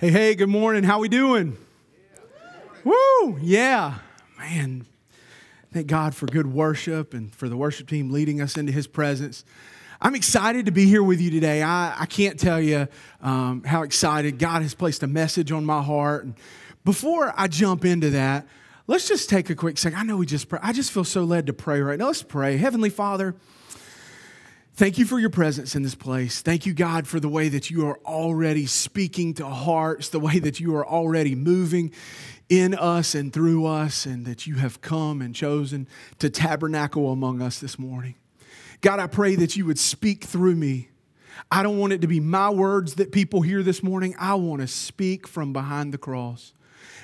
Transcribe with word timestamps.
Hey, 0.00 0.12
hey, 0.12 0.36
good 0.36 0.48
morning. 0.48 0.84
How 0.84 1.00
we 1.00 1.08
doing? 1.08 1.56
Woo! 2.84 3.36
Yeah. 3.40 3.98
Man, 4.38 4.86
thank 5.72 5.88
God 5.88 6.14
for 6.14 6.26
good 6.26 6.46
worship 6.46 7.14
and 7.14 7.34
for 7.34 7.48
the 7.48 7.56
worship 7.56 7.88
team 7.88 8.12
leading 8.12 8.40
us 8.40 8.56
into 8.56 8.70
his 8.70 8.86
presence. 8.86 9.44
I'm 10.00 10.14
excited 10.14 10.66
to 10.66 10.70
be 10.70 10.86
here 10.86 11.02
with 11.02 11.20
you 11.20 11.32
today. 11.32 11.64
I, 11.64 12.02
I 12.02 12.06
can't 12.06 12.38
tell 12.38 12.60
you 12.60 12.86
um, 13.22 13.64
how 13.64 13.82
excited 13.82 14.38
God 14.38 14.62
has 14.62 14.72
placed 14.72 15.02
a 15.02 15.08
message 15.08 15.50
on 15.50 15.64
my 15.64 15.82
heart. 15.82 16.26
And 16.26 16.34
before 16.84 17.34
I 17.36 17.48
jump 17.48 17.84
into 17.84 18.10
that, 18.10 18.46
let's 18.86 19.08
just 19.08 19.28
take 19.28 19.50
a 19.50 19.56
quick 19.56 19.78
second. 19.78 19.98
I 19.98 20.04
know 20.04 20.16
we 20.16 20.26
just 20.26 20.48
pray. 20.48 20.60
I 20.62 20.72
just 20.72 20.92
feel 20.92 21.02
so 21.02 21.24
led 21.24 21.48
to 21.48 21.52
pray 21.52 21.80
right 21.80 21.98
now. 21.98 22.06
Let's 22.06 22.22
pray. 22.22 22.56
Heavenly 22.56 22.90
Father, 22.90 23.34
Thank 24.78 24.96
you 24.96 25.06
for 25.06 25.18
your 25.18 25.28
presence 25.28 25.74
in 25.74 25.82
this 25.82 25.96
place. 25.96 26.40
Thank 26.40 26.64
you, 26.64 26.72
God, 26.72 27.08
for 27.08 27.18
the 27.18 27.28
way 27.28 27.48
that 27.48 27.68
you 27.68 27.88
are 27.88 27.98
already 28.06 28.66
speaking 28.66 29.34
to 29.34 29.44
hearts, 29.44 30.08
the 30.08 30.20
way 30.20 30.38
that 30.38 30.60
you 30.60 30.76
are 30.76 30.86
already 30.86 31.34
moving 31.34 31.92
in 32.48 32.76
us 32.76 33.16
and 33.16 33.32
through 33.32 33.66
us, 33.66 34.06
and 34.06 34.24
that 34.26 34.46
you 34.46 34.54
have 34.54 34.80
come 34.80 35.20
and 35.20 35.34
chosen 35.34 35.88
to 36.20 36.30
tabernacle 36.30 37.10
among 37.10 37.42
us 37.42 37.58
this 37.58 37.76
morning. 37.76 38.14
God, 38.80 39.00
I 39.00 39.08
pray 39.08 39.34
that 39.34 39.56
you 39.56 39.66
would 39.66 39.80
speak 39.80 40.22
through 40.22 40.54
me. 40.54 40.90
I 41.50 41.64
don't 41.64 41.78
want 41.78 41.92
it 41.92 42.00
to 42.02 42.06
be 42.06 42.20
my 42.20 42.48
words 42.48 42.94
that 42.94 43.10
people 43.10 43.42
hear 43.42 43.64
this 43.64 43.82
morning. 43.82 44.14
I 44.16 44.34
want 44.34 44.60
to 44.60 44.68
speak 44.68 45.26
from 45.26 45.52
behind 45.52 45.92
the 45.92 45.98
cross. 45.98 46.52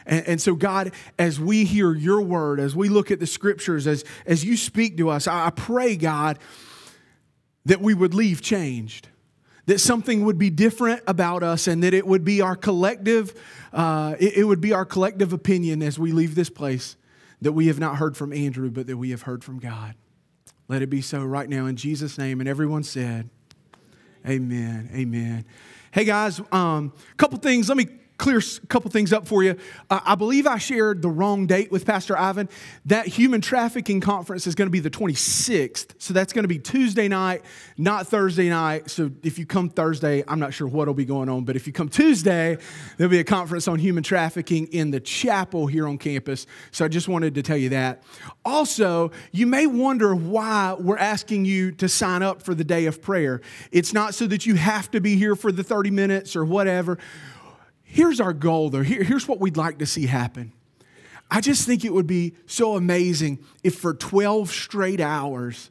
And, 0.06 0.24
and, 0.28 0.40
so, 0.40 0.54
God, 0.54 0.92
as 1.18 1.40
we 1.40 1.64
hear 1.64 1.92
your 1.92 2.20
word, 2.20 2.60
as 2.60 2.76
we 2.76 2.88
look 2.88 3.10
at 3.10 3.18
the 3.18 3.26
scriptures, 3.26 3.88
as, 3.88 4.04
as 4.26 4.44
you 4.44 4.56
speak 4.56 4.96
to 4.98 5.08
us, 5.08 5.26
I 5.26 5.50
pray, 5.50 5.96
God, 5.96 6.38
that 7.66 7.80
we 7.80 7.94
would 7.94 8.14
leave 8.14 8.40
changed, 8.40 9.08
that 9.66 9.80
something 9.80 10.24
would 10.24 10.38
be 10.38 10.50
different 10.50 11.02
about 11.06 11.42
us, 11.42 11.66
and 11.66 11.82
that 11.82 11.94
it 11.94 12.06
would 12.06 12.24
be 12.24 12.40
our 12.40 12.56
collective, 12.56 13.34
uh, 13.72 14.14
it, 14.18 14.38
it 14.38 14.44
would 14.44 14.60
be 14.60 14.72
our 14.72 14.84
collective 14.84 15.32
opinion 15.32 15.82
as 15.82 15.98
we 15.98 16.12
leave 16.12 16.34
this 16.34 16.50
place 16.50 16.96
that 17.40 17.52
we 17.52 17.66
have 17.66 17.78
not 17.78 17.96
heard 17.96 18.16
from 18.16 18.32
Andrew, 18.32 18.70
but 18.70 18.86
that 18.86 18.96
we 18.96 19.10
have 19.10 19.22
heard 19.22 19.44
from 19.44 19.58
God. 19.58 19.94
Let 20.68 20.82
it 20.82 20.88
be 20.88 21.02
so 21.02 21.22
right 21.24 21.48
now 21.48 21.66
in 21.66 21.76
Jesus' 21.76 22.16
name. 22.16 22.40
And 22.40 22.48
everyone 22.48 22.82
said, 22.84 23.28
Amen. 24.26 24.88
Amen. 24.94 25.44
Hey 25.92 26.04
guys, 26.04 26.40
a 26.40 26.56
um, 26.56 26.92
couple 27.18 27.38
things. 27.38 27.68
Let 27.68 27.76
me 27.76 27.86
clear 28.16 28.38
a 28.38 28.66
couple 28.66 28.90
things 28.90 29.12
up 29.12 29.26
for 29.26 29.42
you. 29.42 29.56
Uh, 29.90 30.00
I 30.04 30.14
believe 30.14 30.46
I 30.46 30.58
shared 30.58 31.02
the 31.02 31.08
wrong 31.08 31.46
date 31.46 31.72
with 31.72 31.84
Pastor 31.84 32.16
Ivan. 32.16 32.48
That 32.86 33.06
human 33.06 33.40
trafficking 33.40 34.00
conference 34.00 34.46
is 34.46 34.54
going 34.54 34.66
to 34.66 34.70
be 34.70 34.80
the 34.80 34.90
26th. 34.90 35.94
So 35.98 36.14
that's 36.14 36.32
going 36.32 36.44
to 36.44 36.48
be 36.48 36.58
Tuesday 36.58 37.08
night, 37.08 37.44
not 37.76 38.06
Thursday 38.06 38.48
night. 38.48 38.90
So 38.90 39.10
if 39.22 39.38
you 39.38 39.46
come 39.46 39.68
Thursday, 39.68 40.22
I'm 40.28 40.38
not 40.38 40.54
sure 40.54 40.68
what'll 40.68 40.94
be 40.94 41.04
going 41.04 41.28
on, 41.28 41.44
but 41.44 41.56
if 41.56 41.66
you 41.66 41.72
come 41.72 41.88
Tuesday, 41.88 42.56
there'll 42.96 43.10
be 43.10 43.18
a 43.18 43.24
conference 43.24 43.66
on 43.66 43.78
human 43.78 44.04
trafficking 44.04 44.66
in 44.68 44.90
the 44.90 45.00
chapel 45.00 45.66
here 45.66 45.88
on 45.88 45.98
campus. 45.98 46.46
So 46.70 46.84
I 46.84 46.88
just 46.88 47.08
wanted 47.08 47.34
to 47.34 47.42
tell 47.42 47.56
you 47.56 47.70
that. 47.70 48.02
Also, 48.44 49.10
you 49.32 49.46
may 49.46 49.66
wonder 49.66 50.14
why 50.14 50.76
we're 50.78 50.98
asking 50.98 51.46
you 51.46 51.72
to 51.72 51.88
sign 51.88 52.22
up 52.22 52.42
for 52.42 52.54
the 52.54 52.64
day 52.64 52.86
of 52.86 53.02
prayer. 53.02 53.40
It's 53.72 53.92
not 53.92 54.14
so 54.14 54.26
that 54.28 54.46
you 54.46 54.54
have 54.54 54.90
to 54.92 55.00
be 55.00 55.16
here 55.16 55.34
for 55.34 55.50
the 55.50 55.64
30 55.64 55.90
minutes 55.90 56.36
or 56.36 56.44
whatever 56.44 56.98
here's 57.94 58.20
our 58.20 58.32
goal, 58.32 58.70
though. 58.70 58.82
Here, 58.82 59.04
here's 59.04 59.28
what 59.28 59.40
we'd 59.40 59.56
like 59.56 59.78
to 59.78 59.86
see 59.86 60.06
happen. 60.06 60.52
I 61.30 61.40
just 61.40 61.64
think 61.64 61.84
it 61.84 61.92
would 61.92 62.08
be 62.08 62.34
so 62.44 62.76
amazing 62.76 63.38
if 63.62 63.76
for 63.76 63.94
12 63.94 64.50
straight 64.50 65.00
hours, 65.00 65.70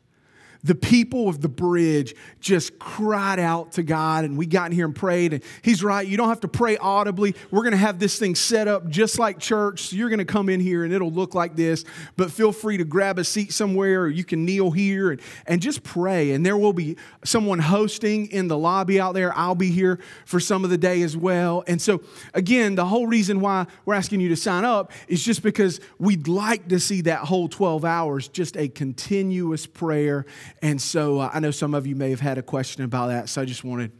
the 0.63 0.75
people 0.75 1.27
of 1.27 1.41
the 1.41 1.49
bridge 1.49 2.15
just 2.39 2.79
cried 2.79 3.39
out 3.39 3.73
to 3.73 3.83
God, 3.83 4.23
and 4.23 4.37
we 4.37 4.45
got 4.45 4.67
in 4.67 4.71
here 4.71 4.85
and 4.85 4.95
prayed. 4.95 5.33
And 5.33 5.43
He's 5.61 5.83
right, 5.83 6.07
you 6.07 6.15
don't 6.15 6.29
have 6.29 6.39
to 6.41 6.47
pray 6.47 6.77
audibly. 6.77 7.35
We're 7.51 7.63
going 7.63 7.71
to 7.71 7.77
have 7.77 7.99
this 7.99 8.17
thing 8.17 8.35
set 8.35 8.67
up 8.67 8.87
just 8.87 9.19
like 9.19 9.39
church. 9.39 9.81
So 9.81 9.97
you're 9.97 10.09
going 10.09 10.19
to 10.19 10.25
come 10.25 10.47
in 10.47 10.61
here 10.61 10.85
and 10.85 10.93
it'll 10.93 11.11
look 11.11 11.35
like 11.35 11.55
this, 11.55 11.83
but 12.15 12.31
feel 12.31 12.51
free 12.51 12.77
to 12.77 12.85
grab 12.85 13.19
a 13.19 13.23
seat 13.23 13.51
somewhere, 13.51 14.03
or 14.03 14.09
you 14.09 14.23
can 14.23 14.45
kneel 14.45 14.71
here 14.71 15.11
and, 15.11 15.21
and 15.45 15.61
just 15.61 15.83
pray. 15.83 16.31
And 16.31 16.45
there 16.45 16.57
will 16.57 16.73
be 16.73 16.95
someone 17.25 17.59
hosting 17.59 18.27
in 18.27 18.47
the 18.47 18.57
lobby 18.57 18.99
out 18.99 19.13
there. 19.13 19.37
I'll 19.37 19.55
be 19.55 19.71
here 19.71 19.99
for 20.25 20.39
some 20.39 20.63
of 20.63 20.69
the 20.69 20.77
day 20.77 21.01
as 21.01 21.17
well. 21.17 21.63
And 21.67 21.81
so, 21.81 22.01
again, 22.33 22.75
the 22.75 22.85
whole 22.85 23.07
reason 23.07 23.41
why 23.41 23.67
we're 23.85 23.95
asking 23.95 24.21
you 24.21 24.29
to 24.29 24.37
sign 24.37 24.63
up 24.63 24.91
is 25.09 25.23
just 25.23 25.43
because 25.43 25.81
we'd 25.99 26.27
like 26.29 26.69
to 26.69 26.79
see 26.79 27.01
that 27.01 27.19
whole 27.19 27.49
12 27.49 27.83
hours 27.83 28.29
just 28.29 28.55
a 28.55 28.69
continuous 28.69 29.65
prayer 29.65 30.25
and 30.61 30.81
so 30.81 31.19
uh, 31.19 31.31
I 31.33 31.39
know 31.39 31.51
some 31.51 31.73
of 31.73 31.87
you 31.87 31.95
may 31.95 32.09
have 32.09 32.19
had 32.19 32.37
a 32.37 32.43
question 32.43 32.83
about 32.83 33.07
that, 33.07 33.29
so 33.29 33.41
I 33.41 33.45
just 33.45 33.63
wanted 33.63 33.91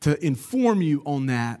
to 0.00 0.24
inform 0.24 0.82
you 0.82 1.02
on 1.04 1.26
that. 1.26 1.60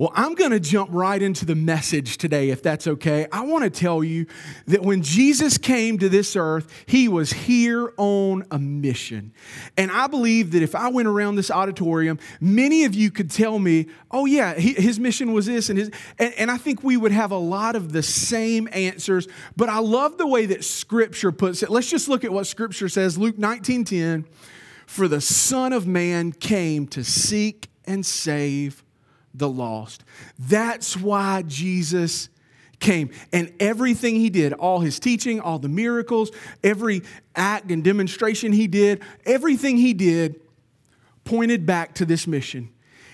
Well, 0.00 0.12
I'm 0.14 0.34
going 0.34 0.52
to 0.52 0.60
jump 0.60 0.88
right 0.94 1.20
into 1.20 1.44
the 1.44 1.54
message 1.54 2.16
today, 2.16 2.48
if 2.48 2.62
that's 2.62 2.86
okay. 2.86 3.26
I 3.30 3.42
want 3.42 3.64
to 3.64 3.70
tell 3.70 4.02
you 4.02 4.24
that 4.64 4.80
when 4.80 5.02
Jesus 5.02 5.58
came 5.58 5.98
to 5.98 6.08
this 6.08 6.36
earth, 6.36 6.72
he 6.86 7.06
was 7.06 7.34
here 7.34 7.92
on 7.98 8.46
a 8.50 8.58
mission. 8.58 9.34
And 9.76 9.90
I 9.90 10.06
believe 10.06 10.52
that 10.52 10.62
if 10.62 10.74
I 10.74 10.88
went 10.88 11.06
around 11.06 11.36
this 11.36 11.50
auditorium, 11.50 12.18
many 12.40 12.84
of 12.84 12.94
you 12.94 13.10
could 13.10 13.30
tell 13.30 13.58
me, 13.58 13.88
oh, 14.10 14.24
yeah, 14.24 14.54
he, 14.54 14.72
his 14.72 14.98
mission 14.98 15.34
was 15.34 15.44
this. 15.44 15.68
And, 15.68 15.78
his, 15.78 15.90
and, 16.18 16.32
and 16.38 16.50
I 16.50 16.56
think 16.56 16.82
we 16.82 16.96
would 16.96 17.12
have 17.12 17.30
a 17.30 17.36
lot 17.36 17.76
of 17.76 17.92
the 17.92 18.02
same 18.02 18.70
answers. 18.72 19.28
But 19.54 19.68
I 19.68 19.80
love 19.80 20.16
the 20.16 20.26
way 20.26 20.46
that 20.46 20.64
Scripture 20.64 21.30
puts 21.30 21.62
it. 21.62 21.68
Let's 21.68 21.90
just 21.90 22.08
look 22.08 22.24
at 22.24 22.32
what 22.32 22.46
Scripture 22.46 22.88
says 22.88 23.18
Luke 23.18 23.36
19 23.36 23.84
10. 23.84 24.24
For 24.86 25.08
the 25.08 25.20
Son 25.20 25.74
of 25.74 25.86
Man 25.86 26.32
came 26.32 26.86
to 26.86 27.04
seek 27.04 27.68
and 27.84 28.06
save 28.06 28.82
the 29.34 29.48
lost. 29.48 30.04
That's 30.38 30.96
why 30.96 31.42
Jesus 31.42 32.28
came. 32.80 33.10
And 33.32 33.52
everything 33.60 34.16
he 34.16 34.30
did, 34.30 34.52
all 34.54 34.80
his 34.80 34.98
teaching, 34.98 35.40
all 35.40 35.58
the 35.58 35.68
miracles, 35.68 36.30
every 36.64 37.02
act 37.36 37.70
and 37.70 37.84
demonstration 37.84 38.52
he 38.52 38.66
did, 38.66 39.02
everything 39.24 39.76
he 39.76 39.94
did 39.94 40.40
pointed 41.24 41.66
back 41.66 41.94
to 41.96 42.04
this 42.04 42.26
mission. 42.26 42.70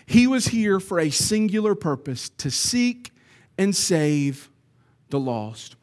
He 0.06 0.26
was 0.26 0.46
here 0.46 0.78
for 0.78 1.00
a 1.00 1.10
singular 1.10 1.74
purpose 1.74 2.28
to 2.38 2.50
seek 2.50 3.10
and 3.58 3.74
save 3.74 4.48
the 5.10 5.18
lost. 5.18 5.76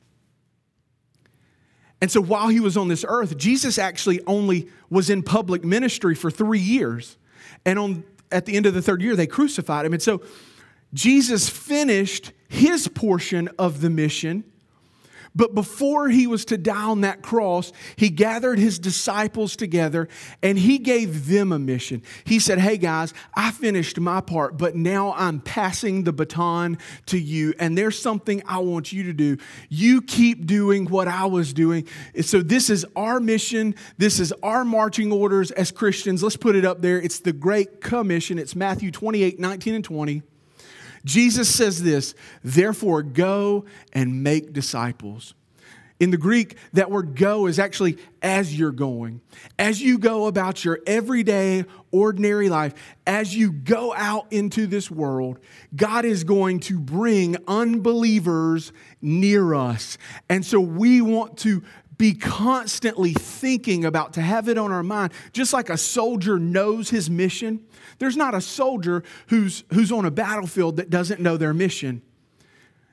And 2.01 2.11
so 2.11 2.21
while 2.21 2.47
he 2.47 2.59
was 2.59 2.75
on 2.75 2.87
this 2.87 3.05
earth, 3.07 3.37
Jesus 3.37 3.77
actually 3.77 4.21
only 4.27 4.67
was 4.89 5.09
in 5.09 5.23
public 5.23 5.63
ministry 5.63 6.15
for 6.15 6.31
three 6.31 6.59
years. 6.59 7.17
And 7.65 7.79
on 7.79 8.03
at 8.33 8.45
the 8.45 8.55
end 8.55 8.65
of 8.65 8.73
the 8.73 8.81
third 8.81 9.01
year, 9.01 9.15
they 9.15 9.27
crucified 9.27 9.85
him. 9.85 9.93
And 9.93 10.01
so 10.01 10.21
Jesus 10.93 11.49
finished 11.49 12.31
his 12.49 12.87
portion 12.87 13.49
of 13.57 13.81
the 13.81 13.89
mission. 13.89 14.43
But 15.35 15.55
before 15.55 16.09
he 16.09 16.27
was 16.27 16.45
to 16.45 16.57
die 16.57 16.83
on 16.83 17.01
that 17.01 17.23
cross, 17.23 17.71
he 17.95 18.09
gathered 18.09 18.59
his 18.59 18.77
disciples 18.77 19.55
together 19.55 20.07
and 20.43 20.57
he 20.57 20.77
gave 20.77 21.27
them 21.27 21.51
a 21.51 21.57
mission. 21.57 22.03
He 22.23 22.39
said, 22.39 22.59
Hey 22.59 22.77
guys, 22.77 23.13
I 23.33 23.51
finished 23.51 23.99
my 23.99 24.21
part, 24.21 24.57
but 24.57 24.75
now 24.75 25.13
I'm 25.13 25.39
passing 25.39 26.03
the 26.03 26.13
baton 26.13 26.77
to 27.07 27.17
you. 27.17 27.53
And 27.57 27.77
there's 27.77 27.99
something 27.99 28.43
I 28.45 28.59
want 28.59 28.93
you 28.93 29.03
to 29.03 29.13
do. 29.13 29.37
You 29.69 30.01
keep 30.01 30.45
doing 30.45 30.85
what 30.85 31.07
I 31.07 31.25
was 31.25 31.51
doing. 31.51 31.87
So 32.21 32.41
this 32.41 32.69
is 32.69 32.85
our 32.95 33.19
mission. 33.19 33.75
This 33.97 34.19
is 34.19 34.33
our 34.43 34.63
marching 34.63 35.11
orders 35.11 35.49
as 35.51 35.71
Christians. 35.71 36.21
Let's 36.21 36.37
put 36.37 36.55
it 36.55 36.65
up 36.65 36.81
there. 36.81 37.01
It's 37.01 37.19
the 37.19 37.33
Great 37.33 37.81
Commission. 37.81 38.37
It's 38.37 38.55
Matthew 38.55 38.91
28 38.91 39.39
19 39.39 39.73
and 39.73 39.83
20. 39.83 40.21
Jesus 41.05 41.53
says 41.53 41.83
this, 41.83 42.15
therefore 42.43 43.03
go 43.03 43.65
and 43.91 44.23
make 44.23 44.53
disciples. 44.53 45.33
In 45.99 46.11
the 46.11 46.17
Greek, 46.17 46.57
that 46.73 46.91
word 46.91 47.15
go 47.15 47.45
is 47.45 47.59
actually 47.59 47.97
as 48.21 48.57
you're 48.57 48.71
going. 48.71 49.21
As 49.57 49.81
you 49.81 49.97
go 49.97 50.25
about 50.25 50.65
your 50.65 50.79
everyday, 50.85 51.65
ordinary 51.91 52.49
life, 52.49 52.73
as 53.07 53.33
you 53.35 53.51
go 53.51 53.93
out 53.93 54.27
into 54.31 54.67
this 54.67 54.91
world, 54.91 55.39
God 55.75 56.03
is 56.03 56.23
going 56.23 56.59
to 56.61 56.79
bring 56.79 57.37
unbelievers 57.47 58.73
near 59.01 59.53
us. 59.53 59.97
And 60.27 60.45
so 60.45 60.59
we 60.59 60.99
want 61.01 61.37
to 61.39 61.63
be 61.97 62.15
constantly 62.15 63.13
thinking 63.13 63.85
about, 63.85 64.13
to 64.13 64.21
have 64.21 64.49
it 64.49 64.57
on 64.57 64.71
our 64.71 64.83
mind, 64.83 65.13
just 65.31 65.53
like 65.53 65.69
a 65.69 65.77
soldier 65.77 66.39
knows 66.39 66.89
his 66.89 67.09
mission. 67.09 67.63
There's 68.03 68.17
not 68.17 68.35
a 68.35 68.41
soldier 68.41 69.01
who's, 69.27 69.63
who's 69.71 69.89
on 69.89 70.03
a 70.03 70.11
battlefield 70.11 70.75
that 70.75 70.89
doesn't 70.89 71.21
know 71.21 71.37
their 71.37 71.53
mission. 71.53 72.01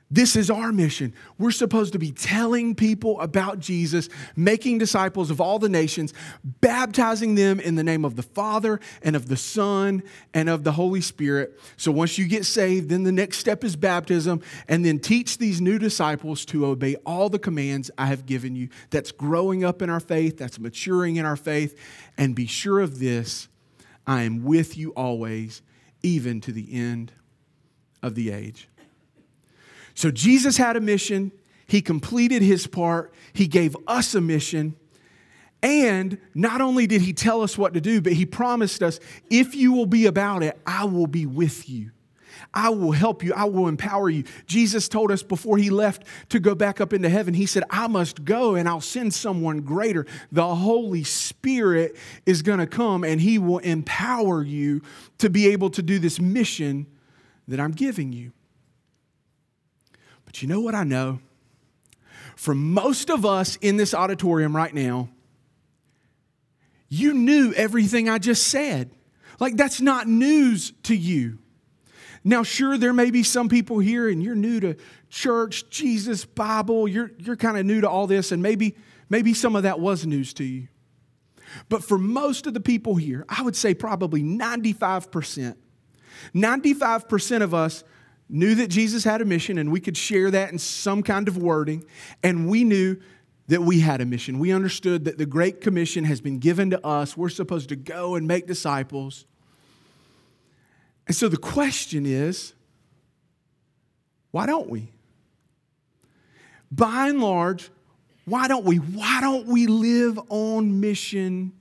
This 0.09 0.37
is 0.37 0.49
our 0.49 0.71
mission. 0.71 1.13
We're 1.37 1.51
supposed 1.51 1.91
to 1.91 1.99
be 1.99 2.13
telling 2.13 2.75
people 2.75 3.19
about 3.19 3.59
Jesus, 3.59 4.07
making 4.37 4.77
disciples 4.77 5.29
of 5.29 5.41
all 5.41 5.59
the 5.59 5.67
nations, 5.67 6.13
baptizing 6.45 7.35
them 7.35 7.59
in 7.59 7.75
the 7.75 7.83
name 7.83 8.05
of 8.05 8.15
the 8.15 8.23
Father 8.23 8.79
and 9.01 9.17
of 9.17 9.27
the 9.27 9.35
Son 9.35 10.01
and 10.33 10.47
of 10.47 10.63
the 10.63 10.71
Holy 10.71 11.01
Spirit. 11.01 11.59
So 11.75 11.91
once 11.91 12.17
you 12.17 12.25
get 12.25 12.45
saved, 12.45 12.87
then 12.87 13.03
the 13.03 13.11
next 13.11 13.39
step 13.39 13.65
is 13.65 13.75
baptism, 13.75 14.41
and 14.69 14.85
then 14.85 14.97
teach 14.97 15.39
these 15.39 15.59
new 15.59 15.77
disciples 15.77 16.45
to 16.45 16.65
obey 16.65 16.95
all 17.05 17.27
the 17.27 17.37
commands 17.37 17.91
I 17.97 18.05
have 18.05 18.25
given 18.25 18.55
you. 18.55 18.69
That's 18.91 19.11
growing 19.11 19.65
up 19.65 19.81
in 19.81 19.89
our 19.89 19.99
faith, 19.99 20.37
that's 20.37 20.57
maturing 20.57 21.17
in 21.17 21.25
our 21.25 21.35
faith. 21.35 21.77
And 22.17 22.33
be 22.33 22.45
sure 22.45 22.79
of 22.79 22.99
this 22.99 23.49
I 24.05 24.23
am 24.23 24.43
with 24.43 24.77
you 24.77 24.91
always, 24.91 25.61
even 26.03 26.41
to 26.41 26.51
the 26.51 26.73
end 26.73 27.11
of 28.01 28.15
the 28.15 28.31
age. 28.31 28.67
So 29.93 30.11
Jesus 30.11 30.57
had 30.57 30.75
a 30.75 30.81
mission, 30.81 31.31
he 31.67 31.81
completed 31.81 32.41
his 32.41 32.67
part, 32.67 33.13
he 33.33 33.47
gave 33.47 33.75
us 33.87 34.15
a 34.15 34.21
mission. 34.21 34.75
And 35.63 36.17
not 36.33 36.59
only 36.59 36.87
did 36.87 37.01
he 37.01 37.13
tell 37.13 37.41
us 37.41 37.57
what 37.57 37.75
to 37.75 37.81
do, 37.81 38.01
but 38.01 38.13
he 38.13 38.25
promised 38.25 38.81
us, 38.81 38.99
if 39.29 39.53
you 39.53 39.73
will 39.73 39.85
be 39.85 40.07
about 40.07 40.41
it, 40.41 40.59
I 40.65 40.85
will 40.85 41.07
be 41.07 41.25
with 41.25 41.69
you. 41.69 41.91
I 42.53 42.69
will 42.69 42.91
help 42.91 43.23
you. 43.23 43.33
I 43.33 43.45
will 43.45 43.67
empower 43.67 44.09
you. 44.09 44.23
Jesus 44.45 44.87
told 44.87 45.11
us 45.11 45.23
before 45.23 45.57
he 45.57 45.69
left 45.69 46.03
to 46.29 46.39
go 46.39 46.55
back 46.55 46.81
up 46.81 46.93
into 46.93 47.09
heaven, 47.09 47.33
he 47.33 47.45
said, 47.45 47.63
I 47.69 47.87
must 47.87 48.25
go 48.25 48.55
and 48.55 48.67
I'll 48.67 48.81
send 48.81 49.13
someone 49.13 49.61
greater. 49.61 50.05
The 50.31 50.55
Holy 50.55 51.03
Spirit 51.03 51.95
is 52.25 52.41
going 52.41 52.59
to 52.59 52.67
come 52.67 53.03
and 53.03 53.21
he 53.21 53.37
will 53.37 53.59
empower 53.59 54.43
you 54.43 54.81
to 55.19 55.29
be 55.29 55.47
able 55.49 55.69
to 55.71 55.81
do 55.81 55.99
this 55.99 56.19
mission 56.19 56.87
that 57.47 57.59
I'm 57.59 57.71
giving 57.71 58.13
you. 58.13 58.31
But 60.25 60.41
you 60.41 60.47
know 60.47 60.61
what 60.61 60.75
I 60.75 60.83
know? 60.83 61.19
For 62.35 62.55
most 62.55 63.09
of 63.09 63.25
us 63.25 63.57
in 63.57 63.77
this 63.77 63.93
auditorium 63.93 64.55
right 64.55 64.73
now, 64.73 65.09
you 66.87 67.13
knew 67.13 67.53
everything 67.53 68.09
I 68.09 68.17
just 68.17 68.47
said. 68.47 68.91
Like, 69.39 69.57
that's 69.57 69.81
not 69.81 70.07
news 70.07 70.73
to 70.83 70.95
you. 70.95 71.39
Now, 72.23 72.43
sure, 72.43 72.77
there 72.77 72.93
may 72.93 73.09
be 73.09 73.23
some 73.23 73.49
people 73.49 73.79
here 73.79 74.07
and 74.07 74.21
you're 74.21 74.35
new 74.35 74.59
to 74.59 74.75
church, 75.09 75.69
Jesus, 75.69 76.23
Bible, 76.23 76.87
you're, 76.87 77.11
you're 77.17 77.35
kind 77.35 77.57
of 77.57 77.65
new 77.65 77.81
to 77.81 77.89
all 77.89 78.05
this, 78.05 78.31
and 78.31 78.43
maybe, 78.43 78.75
maybe 79.09 79.33
some 79.33 79.55
of 79.55 79.63
that 79.63 79.79
was 79.79 80.05
news 80.05 80.33
to 80.35 80.43
you. 80.43 80.67
But 81.67 81.83
for 81.83 81.97
most 81.97 82.47
of 82.47 82.53
the 82.53 82.59
people 82.59 82.95
here, 82.95 83.25
I 83.27 83.41
would 83.41 83.55
say 83.55 83.73
probably 83.73 84.21
95%, 84.21 85.55
95% 86.35 87.41
of 87.41 87.53
us 87.53 87.83
knew 88.29 88.55
that 88.55 88.67
Jesus 88.67 89.03
had 89.03 89.21
a 89.21 89.25
mission 89.25 89.57
and 89.57 89.71
we 89.71 89.81
could 89.81 89.97
share 89.97 90.31
that 90.31 90.51
in 90.51 90.59
some 90.59 91.03
kind 91.03 91.27
of 91.27 91.37
wording, 91.37 91.83
and 92.23 92.47
we 92.47 92.63
knew 92.63 92.97
that 93.47 93.61
we 93.61 93.81
had 93.81 93.99
a 93.99 94.05
mission. 94.05 94.39
We 94.39 94.53
understood 94.53 95.05
that 95.05 95.17
the 95.17 95.25
Great 95.25 95.59
Commission 95.59 96.05
has 96.05 96.21
been 96.21 96.39
given 96.39 96.69
to 96.69 96.85
us. 96.85 97.17
We're 97.17 97.29
supposed 97.29 97.67
to 97.69 97.75
go 97.75 98.15
and 98.15 98.27
make 98.27 98.47
disciples. 98.47 99.25
And 101.11 101.15
so 101.17 101.27
the 101.27 101.35
question 101.35 102.05
is 102.05 102.53
why 104.31 104.45
don't 104.45 104.69
we? 104.69 104.93
By 106.71 107.09
and 107.09 107.19
large, 107.19 107.69
why 108.23 108.47
don't 108.47 108.63
we? 108.63 108.77
Why 108.77 109.19
don't 109.19 109.45
we 109.45 109.67
live 109.67 110.17
on 110.29 110.79
mission 110.79 111.51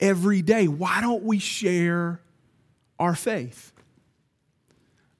every 0.00 0.40
day? 0.40 0.68
Why 0.68 1.02
don't 1.02 1.22
we 1.22 1.38
share 1.38 2.22
our 2.98 3.14
faith? 3.14 3.74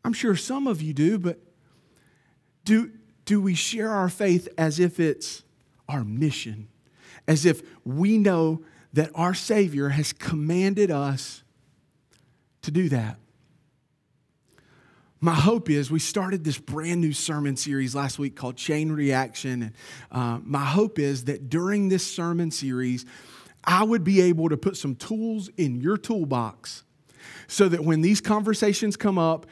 I'm 0.02 0.14
sure 0.14 0.34
some 0.34 0.66
of 0.66 0.80
you 0.80 0.94
do, 0.94 1.18
but 1.18 1.38
do, 2.64 2.90
do 3.26 3.38
we 3.38 3.54
share 3.54 3.90
our 3.90 4.08
faith 4.08 4.48
as 4.56 4.80
if 4.80 4.98
it's 4.98 5.42
our 5.90 6.04
mission? 6.04 6.68
As 7.28 7.44
if 7.44 7.60
we 7.84 8.16
know 8.16 8.62
that 8.94 9.10
our 9.14 9.34
Savior 9.34 9.90
has 9.90 10.14
commanded 10.14 10.90
us 10.90 11.42
to 12.62 12.70
do 12.70 12.88
that? 12.88 13.18
My 15.22 15.34
hope 15.34 15.70
is 15.70 15.88
we 15.88 16.00
started 16.00 16.42
this 16.42 16.58
brand 16.58 17.00
new 17.00 17.12
sermon 17.12 17.56
series 17.56 17.94
last 17.94 18.18
week 18.18 18.34
called 18.34 18.56
Chain 18.56 18.90
Reaction. 18.90 19.62
And 19.62 19.72
uh, 20.10 20.40
my 20.42 20.64
hope 20.64 20.98
is 20.98 21.26
that 21.26 21.48
during 21.48 21.88
this 21.88 22.04
sermon 22.04 22.50
series, 22.50 23.06
I 23.62 23.84
would 23.84 24.02
be 24.02 24.20
able 24.20 24.48
to 24.48 24.56
put 24.56 24.76
some 24.76 24.96
tools 24.96 25.48
in 25.56 25.80
your 25.80 25.96
toolbox 25.96 26.82
so 27.52 27.68
that 27.68 27.84
when 27.84 28.00
these 28.00 28.22
conversations 28.22 28.96
come 28.96 29.18
up, 29.18 29.44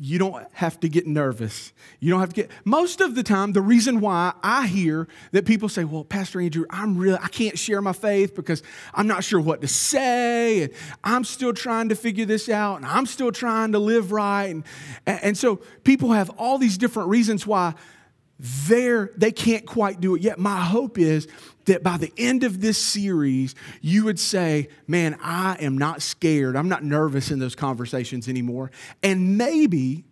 you 0.00 0.18
don't 0.18 0.44
have 0.52 0.80
to 0.80 0.88
get 0.88 1.06
nervous. 1.06 1.72
You 2.00 2.10
don't 2.10 2.18
have 2.18 2.30
to 2.30 2.34
get, 2.34 2.50
most 2.64 3.00
of 3.00 3.14
the 3.14 3.22
time, 3.22 3.52
the 3.52 3.62
reason 3.62 4.00
why 4.00 4.32
I 4.42 4.66
hear 4.66 5.06
that 5.30 5.46
people 5.46 5.68
say, 5.68 5.84
well, 5.84 6.02
Pastor 6.02 6.40
Andrew, 6.40 6.66
I'm 6.70 6.98
really, 6.98 7.18
I 7.22 7.28
can't 7.28 7.56
share 7.56 7.80
my 7.80 7.92
faith 7.92 8.34
because 8.34 8.64
I'm 8.92 9.06
not 9.06 9.22
sure 9.22 9.40
what 9.40 9.60
to 9.60 9.68
say, 9.68 10.64
and 10.64 10.72
I'm 11.04 11.22
still 11.22 11.52
trying 11.52 11.88
to 11.90 11.94
figure 11.94 12.24
this 12.24 12.48
out, 12.48 12.78
and 12.78 12.84
I'm 12.84 13.06
still 13.06 13.30
trying 13.30 13.70
to 13.72 13.78
live 13.78 14.10
right. 14.10 14.46
And, 14.46 14.64
and 15.06 15.38
so 15.38 15.60
people 15.84 16.12
have 16.12 16.30
all 16.30 16.58
these 16.58 16.76
different 16.76 17.10
reasons 17.10 17.46
why 17.46 17.74
they're, 18.38 19.12
they 19.16 19.32
can't 19.32 19.66
quite 19.66 20.00
do 20.00 20.14
it 20.14 20.22
yet. 20.22 20.38
My 20.38 20.60
hope 20.60 20.98
is 20.98 21.26
that 21.64 21.82
by 21.82 21.96
the 21.96 22.12
end 22.18 22.44
of 22.44 22.60
this 22.60 22.78
series, 22.78 23.54
you 23.80 24.04
would 24.04 24.18
say, 24.18 24.68
Man, 24.86 25.16
I 25.22 25.56
am 25.60 25.78
not 25.78 26.02
scared. 26.02 26.56
I'm 26.56 26.68
not 26.68 26.84
nervous 26.84 27.30
in 27.30 27.38
those 27.38 27.54
conversations 27.54 28.28
anymore. 28.28 28.70
And 29.02 29.38
maybe 29.38 30.04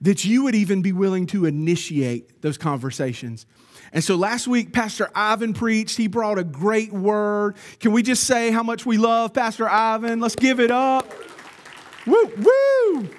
that 0.00 0.24
you 0.24 0.44
would 0.44 0.54
even 0.54 0.80
be 0.82 0.92
willing 0.92 1.26
to 1.26 1.44
initiate 1.44 2.40
those 2.40 2.56
conversations. 2.56 3.46
And 3.92 4.02
so 4.02 4.16
last 4.16 4.46
week, 4.46 4.72
Pastor 4.72 5.10
Ivan 5.14 5.52
preached. 5.52 5.96
He 5.96 6.06
brought 6.06 6.38
a 6.38 6.44
great 6.44 6.92
word. 6.92 7.56
Can 7.80 7.92
we 7.92 8.02
just 8.02 8.24
say 8.24 8.50
how 8.50 8.62
much 8.62 8.86
we 8.86 8.96
love 8.96 9.34
Pastor 9.34 9.68
Ivan? 9.68 10.20
Let's 10.20 10.36
give 10.36 10.60
it 10.60 10.70
up. 10.70 11.12
Woo, 12.06 12.32
woo. 12.38 13.10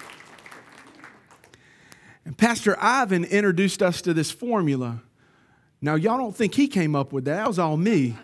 And 2.25 2.37
Pastor 2.37 2.77
Ivan 2.79 3.25
introduced 3.25 3.81
us 3.81 4.01
to 4.03 4.13
this 4.13 4.31
formula 4.31 5.01
now, 5.81 5.95
y'all 5.95 6.17
don't 6.17 6.35
think 6.35 6.53
he 6.53 6.67
came 6.67 6.95
up 6.95 7.11
with 7.11 7.25
that. 7.25 7.37
That 7.37 7.47
was 7.47 7.57
all 7.57 7.75
me. 7.75 8.15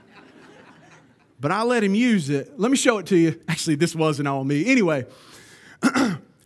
But 1.40 1.52
I 1.52 1.64
let 1.64 1.84
him 1.84 1.96
use 1.96 2.30
it. 2.30 2.60
Let 2.60 2.70
me 2.70 2.78
show 2.78 3.00
it 3.00 3.08
to 3.08 3.18
you. 3.18 3.40
Actually, 3.48 3.76
this 3.76 3.96
wasn't 3.96 4.28
all 4.28 4.44
me. 4.44 4.66
Anyway, 4.66 5.06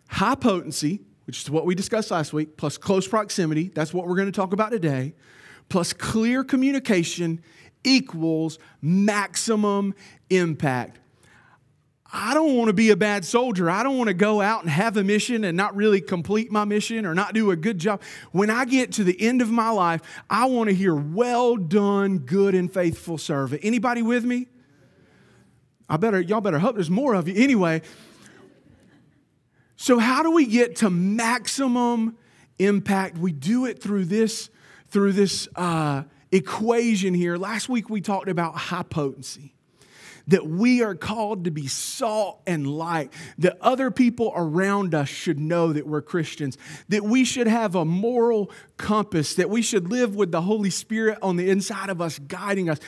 high 0.08 0.36
potency, 0.36 1.02
which 1.26 1.42
is 1.42 1.50
what 1.50 1.66
we 1.66 1.76
discussed 1.76 2.12
last 2.12 2.32
week, 2.32 2.56
plus 2.56 2.78
close 2.78 3.08
proximity, 3.08 3.72
that's 3.74 3.94
what 3.94 4.08
we're 4.08 4.16
going 4.16 4.32
to 4.32 4.36
talk 4.36 4.54
about 4.54 4.72
today, 4.72 5.14
plus 5.68 5.92
clear 5.92 6.44
communication 6.44 7.42
equals 7.84 8.58
maximum 8.82 9.94
impact. 10.30 11.00
I 12.14 12.34
don't 12.34 12.58
want 12.58 12.68
to 12.68 12.74
be 12.74 12.90
a 12.90 12.98
bad 12.98 13.24
soldier. 13.24 13.70
I 13.70 13.84
don't 13.84 13.98
want 13.98 14.10
to 14.10 14.14
go 14.14 14.42
out 14.42 14.64
and 14.64 14.70
have 14.70 14.98
a 14.98 15.04
mission 15.04 15.46
and 15.46 15.56
not 15.56 15.76
really 15.76 16.02
complete 16.02 16.52
my 16.52 16.66
mission 16.66 17.06
or 17.06 17.16
not 17.16 17.34
do 17.34 17.52
a 17.52 17.56
good 17.56 17.80
job. 17.80 18.02
When 18.34 18.50
I 18.50 18.66
get 18.66 18.92
to 18.94 19.06
the 19.06 19.20
end 19.22 19.42
of 19.42 19.50
my 19.50 19.70
life, 19.70 20.02
I 20.30 20.46
want 20.46 20.70
to 20.70 20.76
hear, 20.76 20.94
well 20.94 21.56
done, 21.56 22.20
good 22.20 22.54
and 22.54 22.72
faithful 22.72 23.18
servant. 23.18 23.62
Anybody 23.64 24.02
with 24.02 24.26
me? 24.26 24.48
I 25.88 25.96
better, 25.98 26.20
y'all 26.20 26.42
better 26.42 26.60
hope 26.60 26.76
there's 26.76 26.90
more 26.90 27.14
of 27.14 27.30
you. 27.30 27.42
Anyway, 27.42 27.82
so 29.78 29.98
how 29.98 30.22
do 30.22 30.32
we 30.32 30.46
get 30.46 30.78
to 30.78 30.90
maximum 30.90 32.18
impact? 32.60 33.18
We 33.18 33.32
do 33.32 33.66
it 33.66 33.82
through 33.82 34.06
this, 34.06 34.50
through 34.90 35.14
this 35.14 35.48
uh, 35.56 36.04
equation 36.30 37.14
here. 37.14 37.38
Last 37.38 37.70
week 37.70 37.90
we 37.90 38.02
talked 38.02 38.28
about 38.28 38.56
high 38.56 38.84
potency 38.84 39.56
that 40.28 40.48
we 40.48 40.82
are 40.84 40.96
called 40.96 41.46
to 41.46 41.52
be 41.52 41.68
salt 41.68 42.42
and 42.46 42.68
light, 42.68 43.12
that 43.38 43.58
other 43.62 43.92
people 43.92 44.32
around 44.36 44.94
us 44.94 45.10
should 45.10 45.40
know 45.40 45.74
that 45.74 45.88
we're 45.88 46.02
Christians, 46.02 46.58
that 46.90 47.04
we 47.04 47.24
should 47.24 47.48
have 47.48 47.76
a 47.76 47.86
moral 47.86 48.52
compass, 48.78 49.36
that 49.36 49.50
we 49.50 49.62
should 49.62 49.90
live 49.90 50.16
with 50.16 50.32
the 50.32 50.42
Holy 50.42 50.70
Spirit 50.70 51.18
on 51.22 51.36
the 51.36 51.50
inside 51.50 51.90
of 51.90 52.02
us, 52.02 52.20
guiding 52.20 52.70
us, 52.70 52.80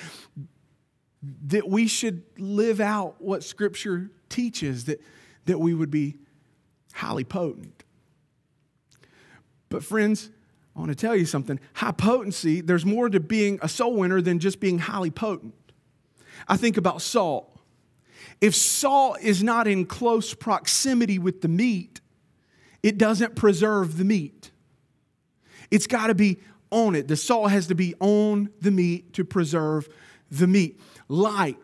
that 1.46 1.68
we 1.68 1.88
should 1.88 2.24
live 2.38 2.82
out 2.82 3.22
what 3.22 3.44
Scripture 3.44 4.12
teaches, 4.30 4.86
that, 4.86 5.02
that 5.46 5.60
we 5.60 5.74
would 5.74 5.92
be 5.92 6.18
highly 6.94 7.24
potent. 7.24 7.84
But, 9.70 9.84
friends, 9.84 10.30
I 10.76 10.80
want 10.80 10.90
to 10.92 10.96
tell 10.96 11.16
you 11.16 11.26
something. 11.26 11.60
High 11.74 11.92
potency, 11.92 12.62
there's 12.62 12.86
more 12.86 13.10
to 13.10 13.20
being 13.20 13.60
a 13.62 13.70
soul 13.70 13.96
winner 13.96 14.22
than 14.22 14.40
just 14.40 14.60
being 14.60 14.80
highly 14.80 15.12
potent. 15.12 15.54
I 16.48 16.58
think 16.58 16.78
about 16.78 17.02
salt. 17.02 17.50
If 18.42 18.56
salt 18.56 19.20
is 19.22 19.44
not 19.44 19.68
in 19.68 19.86
close 19.86 20.34
proximity 20.34 21.20
with 21.20 21.42
the 21.42 21.48
meat, 21.48 22.02
it 22.82 22.98
doesn't 22.98 23.36
preserve 23.36 23.98
the 23.98 24.04
meat. 24.04 24.52
It's 25.72 25.88
got 25.88 26.08
to 26.08 26.16
be 26.16 26.40
on 26.70 26.96
it. 26.96 27.08
The 27.08 27.16
salt 27.16 27.52
has 27.52 27.68
to 27.68 27.76
be 27.76 27.96
on 28.00 28.50
the 28.60 28.72
meat 28.72 29.14
to 29.14 29.24
preserve 29.24 29.88
the 30.30 30.48
meat. 30.48 30.80
Light. 31.08 31.58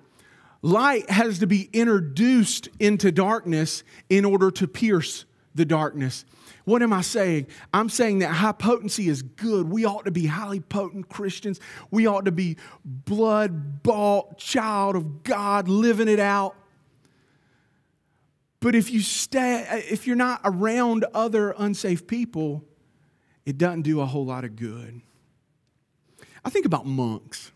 Light 0.62 1.10
has 1.10 1.40
to 1.40 1.48
be 1.48 1.70
introduced 1.74 2.70
into 2.80 3.12
darkness 3.12 3.84
in 4.10 4.26
order 4.26 4.52
to 4.52 4.68
pierce 4.68 5.26
the 5.60 5.66
darkness. 5.66 6.26
What 6.64 6.82
am 6.82 6.94
I 6.94 7.02
saying? 7.02 7.48
I'm 7.74 7.90
saying 7.90 8.20
that 8.20 8.30
high 8.30 8.54
potency 8.54 9.10
is 9.10 9.22
good. 9.22 9.70
We 9.70 9.86
ought 9.86 10.06
to 10.06 10.12
be 10.12 10.26
highly 10.26 10.62
potent 10.62 11.10
Christians. 11.10 11.60
We 11.92 12.08
ought 12.08 12.26
to 12.26 12.32
be 12.32 12.58
blood 12.86 13.84
bought 13.84 14.38
child 14.38 14.96
of 14.96 15.24
God, 15.24 15.68
living 15.68 16.08
it 16.08 16.20
out. 16.20 16.56
But 18.62 18.74
if 18.74 18.90
you 18.90 19.02
stay, 19.02 19.84
if 19.90 20.08
you're 20.08 20.16
not 20.16 20.42
around 20.44 21.06
other 21.14 21.54
unsafe 21.58 22.08
people, 22.08 22.64
it 23.46 23.58
doesn't 23.58 23.82
do 23.84 24.00
a 24.00 24.06
whole 24.06 24.26
lot 24.26 24.44
of 24.44 24.56
good. 24.56 25.02
I 26.44 26.50
think 26.50 26.66
about 26.66 26.86
monks. 26.86 27.52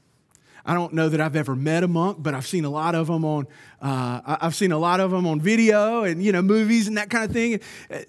I 0.66 0.74
don't 0.74 0.94
know 0.94 1.10
that 1.10 1.20
I've 1.20 1.36
ever 1.36 1.56
met 1.56 1.84
a 1.84 1.88
monk, 1.88 2.18
but 2.22 2.34
I've 2.34 2.48
seen 2.48 2.64
a 2.64 2.70
lot 2.70 2.96
of 2.96 3.08
them 3.08 3.26
on. 3.26 3.48
Uh, 3.82 4.38
I've 4.42 4.56
seen 4.56 4.72
a 4.72 4.78
lot 4.78 5.00
of 5.00 5.12
them 5.12 5.28
on 5.28 5.42
video 5.42 6.04
and 6.04 6.24
you 6.24 6.32
know 6.32 6.42
movies 6.42 6.88
and 6.88 6.98
that 6.98 7.10
kind 7.10 7.26
of 7.26 7.32
thing. 7.32 7.60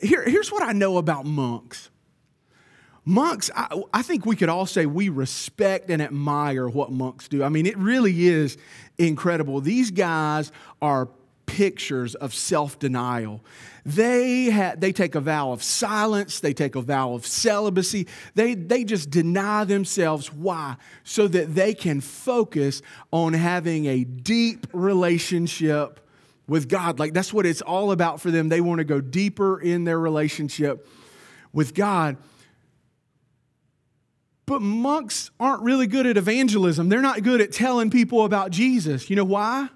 Here, 0.00 0.22
here's 0.22 0.52
what 0.52 0.62
I 0.62 0.72
know 0.72 0.98
about 0.98 1.26
monks. 1.26 1.90
Monks, 3.04 3.50
I, 3.54 3.82
I 3.92 4.02
think 4.02 4.24
we 4.24 4.34
could 4.34 4.48
all 4.48 4.64
say 4.64 4.86
we 4.86 5.10
respect 5.10 5.90
and 5.90 6.00
admire 6.00 6.68
what 6.68 6.90
monks 6.90 7.28
do. 7.28 7.42
I 7.42 7.50
mean, 7.50 7.66
it 7.66 7.76
really 7.76 8.28
is 8.28 8.56
incredible. 8.96 9.60
These 9.60 9.90
guys 9.90 10.52
are 10.80 11.08
pictures 11.46 12.14
of 12.14 12.34
self 12.34 12.78
denial. 12.78 13.44
They, 13.86 14.50
ha- 14.50 14.74
they 14.76 14.92
take 14.92 15.14
a 15.14 15.20
vow 15.20 15.52
of 15.52 15.62
silence, 15.62 16.40
they 16.40 16.54
take 16.54 16.74
a 16.74 16.80
vow 16.80 17.14
of 17.14 17.26
celibacy. 17.26 18.06
They, 18.34 18.54
they 18.54 18.84
just 18.84 19.10
deny 19.10 19.64
themselves. 19.64 20.32
Why? 20.32 20.76
So 21.02 21.28
that 21.28 21.54
they 21.54 21.74
can 21.74 22.00
focus 22.00 22.82
on 23.10 23.34
having 23.34 23.86
a 23.86 24.04
deep 24.04 24.66
relationship 24.72 26.00
with 26.46 26.68
God. 26.68 26.98
Like 26.98 27.12
that's 27.12 27.32
what 27.32 27.46
it's 27.46 27.62
all 27.62 27.92
about 27.92 28.20
for 28.20 28.30
them. 28.30 28.48
They 28.48 28.60
want 28.60 28.78
to 28.78 28.84
go 28.84 29.00
deeper 29.00 29.60
in 29.60 29.84
their 29.84 29.98
relationship 29.98 30.86
with 31.52 31.74
God. 31.74 32.16
But 34.46 34.60
monks 34.60 35.30
aren't 35.40 35.62
really 35.62 35.86
good 35.86 36.06
at 36.06 36.16
evangelism. 36.18 36.90
They're 36.90 37.00
not 37.00 37.22
good 37.22 37.40
at 37.40 37.52
telling 37.52 37.90
people 37.90 38.24
about 38.24 38.50
Jesus. 38.50 39.08
You 39.08 39.16
know 39.16 39.24
why? 39.24 39.68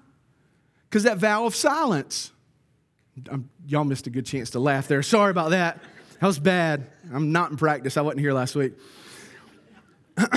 Because 0.89 1.03
that 1.03 1.19
vow 1.19 1.45
of 1.45 1.55
silence. 1.55 2.31
I'm, 3.29 3.49
y'all 3.67 3.83
missed 3.83 4.07
a 4.07 4.09
good 4.09 4.25
chance 4.25 4.49
to 4.51 4.59
laugh 4.59 4.87
there. 4.87 5.03
Sorry 5.03 5.29
about 5.29 5.51
that. 5.51 5.79
That 6.19 6.27
was 6.27 6.39
bad. 6.39 6.87
I'm 7.13 7.31
not 7.31 7.51
in 7.51 7.57
practice. 7.57 7.95
I 7.95 8.01
wasn't 8.01 8.21
here 8.21 8.33
last 8.33 8.55
week. 8.55 8.73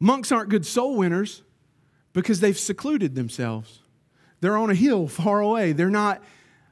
Monks 0.00 0.32
aren't 0.32 0.48
good 0.48 0.64
soul 0.66 0.96
winners 0.96 1.42
because 2.12 2.40
they've 2.40 2.58
secluded 2.58 3.14
themselves. 3.14 3.80
They're 4.40 4.56
on 4.56 4.70
a 4.70 4.74
hill 4.74 5.06
far 5.06 5.40
away. 5.40 5.72
They're 5.72 5.90
not 5.90 6.22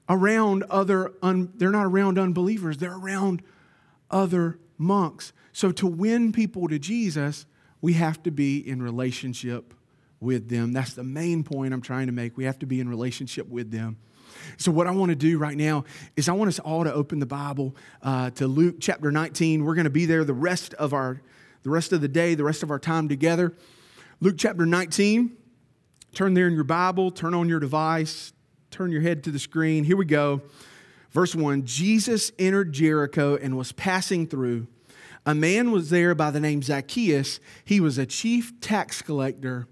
around 0.08 0.64
other 0.64 1.12
un, 1.22 1.52
they're 1.56 1.70
not 1.70 1.86
around 1.86 2.18
unbelievers. 2.18 2.78
They're 2.78 2.96
around 2.96 3.42
other 4.10 4.58
monks. 4.78 5.32
So 5.52 5.70
to 5.72 5.86
win 5.86 6.32
people 6.32 6.68
to 6.68 6.78
Jesus, 6.78 7.46
we 7.80 7.94
have 7.94 8.22
to 8.24 8.30
be 8.30 8.58
in 8.58 8.82
relationship 8.82 9.74
with 10.24 10.48
them. 10.48 10.72
That's 10.72 10.94
the 10.94 11.04
main 11.04 11.44
point 11.44 11.72
I'm 11.72 11.80
trying 11.80 12.06
to 12.06 12.12
make. 12.12 12.36
We 12.36 12.44
have 12.44 12.58
to 12.60 12.66
be 12.66 12.80
in 12.80 12.88
relationship 12.88 13.48
with 13.48 13.70
them. 13.70 13.98
So, 14.56 14.72
what 14.72 14.86
I 14.86 14.90
want 14.90 15.10
to 15.10 15.16
do 15.16 15.38
right 15.38 15.56
now 15.56 15.84
is 16.16 16.28
I 16.28 16.32
want 16.32 16.48
us 16.48 16.58
all 16.58 16.84
to 16.84 16.92
open 16.92 17.18
the 17.18 17.26
Bible 17.26 17.76
uh, 18.02 18.30
to 18.30 18.46
Luke 18.46 18.76
chapter 18.80 19.12
19. 19.12 19.64
We're 19.64 19.74
going 19.74 19.84
to 19.84 19.90
be 19.90 20.06
there 20.06 20.24
the 20.24 20.34
rest 20.34 20.74
of 20.74 20.92
our, 20.92 21.20
the 21.62 21.70
rest 21.70 21.92
of 21.92 22.00
the 22.00 22.08
day, 22.08 22.34
the 22.34 22.44
rest 22.44 22.62
of 22.62 22.70
our 22.70 22.78
time 22.78 23.08
together. 23.08 23.54
Luke 24.20 24.36
chapter 24.38 24.66
19. 24.66 25.36
Turn 26.14 26.34
there 26.34 26.46
in 26.46 26.54
your 26.54 26.64
Bible. 26.64 27.10
Turn 27.10 27.34
on 27.34 27.48
your 27.48 27.60
device. 27.60 28.32
Turn 28.70 28.90
your 28.90 29.02
head 29.02 29.24
to 29.24 29.30
the 29.30 29.38
screen. 29.38 29.84
Here 29.84 29.96
we 29.96 30.04
go. 30.04 30.42
Verse 31.10 31.34
1 31.34 31.64
Jesus 31.64 32.32
entered 32.38 32.72
Jericho 32.72 33.36
and 33.36 33.56
was 33.56 33.72
passing 33.72 34.26
through. 34.26 34.66
A 35.26 35.34
man 35.34 35.70
was 35.70 35.90
there 35.90 36.14
by 36.14 36.30
the 36.30 36.40
name 36.40 36.62
Zacchaeus. 36.62 37.40
He 37.64 37.80
was 37.80 37.98
a 37.98 38.04
chief 38.04 38.60
tax 38.60 39.00
collector 39.00 39.66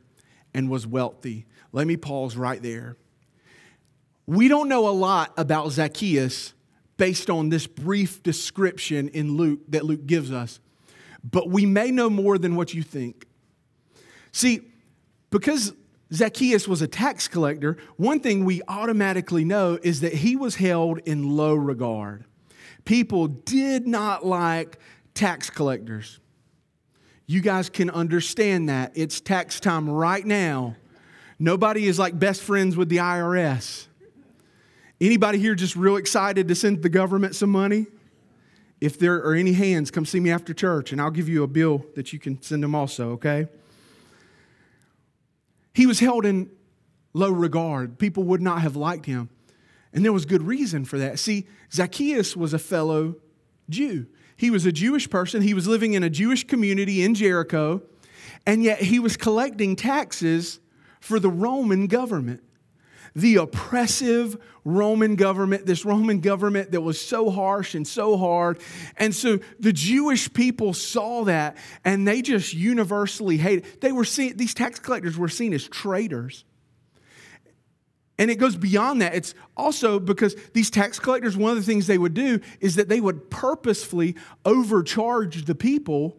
and 0.55 0.71
was 0.71 0.87
wealthy. 0.87 1.47
Let 1.73 1.87
me 1.87 1.97
pause 1.97 2.37
right 2.37 2.63
there. 2.63 2.97
We 4.27 4.49
don't 4.49 4.69
know 4.69 4.89
a 4.89 4.91
lot 4.91 5.33
about 5.37 5.73
Zacchaeus 5.73 6.55
based 6.97 7.29
on 7.31 7.49
this 7.49 7.67
brief 7.67 8.23
description 8.23 9.09
in 9.09 9.37
Luke 9.37 9.61
that 9.69 9.85
Luke 9.85 10.07
gives 10.07 10.31
us, 10.31 10.61
but 11.29 11.49
we 11.49 11.67
may 11.67 11.91
know 11.91 12.09
more 12.09 12.39
than 12.39 12.55
what 12.55 12.75
you 12.75 12.83
think. 12.83 13.27
See, 14.31 14.61
because 15.31 15.73
Zacchaeus 16.13 16.69
was 16.69 16.83
a 16.83 16.87
tax 16.87 17.27
collector, 17.27 17.79
one 17.97 18.21
thing 18.21 18.45
we 18.45 18.61
automatically 18.69 19.45
know 19.45 19.79
is 19.83 20.01
that 20.01 20.13
he 20.13 20.37
was 20.37 20.57
held 20.57 20.99
in 21.07 21.37
low 21.37 21.55
regard. 21.55 22.25
People 22.85 23.29
did 23.29 23.87
not 23.87 24.25
like 24.25 24.79
tax 25.15 25.51
collectors. 25.51 26.21
You 27.27 27.41
guys 27.41 27.69
can 27.69 27.91
understand 27.91 28.69
that. 28.69 28.93
It's 28.95 29.21
tax 29.21 29.61
time 29.61 29.89
right 29.89 30.25
now. 30.25 30.77
Nobody 31.39 31.87
is 31.87 31.99
like 31.99 32.19
best 32.19 32.43
friends 32.43 32.77
with 32.77 32.89
the 32.89 32.99
IRS. 32.99 33.87
Anybody 35.01 35.39
here 35.39 35.55
just 35.55 35.75
real 35.75 35.97
excited 35.97 36.47
to 36.49 36.55
send 36.55 36.83
the 36.83 36.89
government 36.89 37.35
some 37.35 37.51
money? 37.51 37.87
If 38.81 38.99
there 38.99 39.17
are 39.17 39.35
any 39.35 39.53
hands, 39.53 39.91
come 39.91 40.05
see 40.05 40.21
me 40.21 40.31
after 40.31 40.55
church 40.55 40.93
and 40.93 41.01
I'll 41.01 41.11
give 41.11 41.29
you 41.29 41.43
a 41.43 41.47
bill 41.47 41.85
that 41.95 42.13
you 42.13 42.19
can 42.19 42.41
send 42.43 42.63
them 42.63 42.75
also, 42.75 43.13
okay? 43.13 43.47
He 45.75 45.87
was 45.87 46.01
held 46.01 46.27
in 46.27 46.51
low 47.13 47.31
regard. 47.31 47.99
People 47.99 48.25
would 48.25 48.43
not 48.43 48.63
have 48.63 48.77
liked 48.77 49.07
him. 49.07 49.29
And 49.93 50.05
there 50.05 50.13
was 50.13 50.25
good 50.25 50.43
reason 50.43 50.85
for 50.85 50.99
that. 50.99 51.19
See, 51.19 51.47
Zacchaeus 51.73 52.37
was 52.37 52.55
a 52.55 52.59
fellow 52.59 53.17
Jew. 53.69 54.07
He 54.43 54.51
was 54.51 54.67
a 54.67 54.73
Jewish 54.73 55.09
person, 55.09 55.41
he 55.41 55.55
was 55.55 55.69
living 55.69 55.93
in 55.93 56.03
a 56.03 56.11
Jewish 56.11 56.45
community 56.49 57.05
in 57.05 57.15
Jericho, 57.15 57.81
and 58.45 58.61
yet 58.61 58.81
he 58.81 58.99
was 58.99 59.17
collecting 59.17 59.77
taxes 59.77 60.59
for 60.99 61.21
the 61.21 61.31
Roman 61.31 61.87
government. 61.87 62.43
The 63.15 63.37
oppressive 63.37 64.37
Roman 64.65 65.15
government, 65.15 65.65
this 65.65 65.85
Roman 65.85 66.19
government 66.19 66.73
that 66.73 66.81
was 66.81 67.01
so 67.01 67.31
harsh 67.31 67.77
and 67.77 67.87
so 67.87 68.17
hard. 68.17 68.59
And 68.97 69.15
so 69.15 69.39
the 69.61 69.73
Jewish 69.73 70.33
people 70.33 70.75
saw 70.75 71.23
that 71.23 71.57
and 71.85 72.09
they 72.09 72.21
just 72.21 72.53
universally 72.53 73.37
hated. 73.37 73.81
They 73.81 73.93
were 73.93 74.05
seen, 74.05 74.37
these 74.37 74.55
tax 74.55 74.81
collectors 74.81 75.17
were 75.17 75.29
seen 75.29 75.53
as 75.53 75.69
traitors. 75.69 76.45
And 78.19 78.31
it 78.31 78.37
goes 78.37 78.57
beyond 78.57 79.01
that. 79.03 79.15
It's 79.15 79.35
also 79.57 79.99
because 79.99 80.37
these 80.53 80.71
tax 80.71 80.99
collectors, 80.99 81.37
one 81.37 81.53
of 81.53 81.57
the 81.57 81.63
things 81.63 81.87
they 81.87 81.99
would 81.99 82.15
do 82.15 82.41
is 82.61 82.77
that 82.77 82.89
they 82.89 83.01
would 83.01 83.31
purposefully 83.31 84.17
overcharge 84.45 85.45
the 85.45 85.55
people 85.55 86.17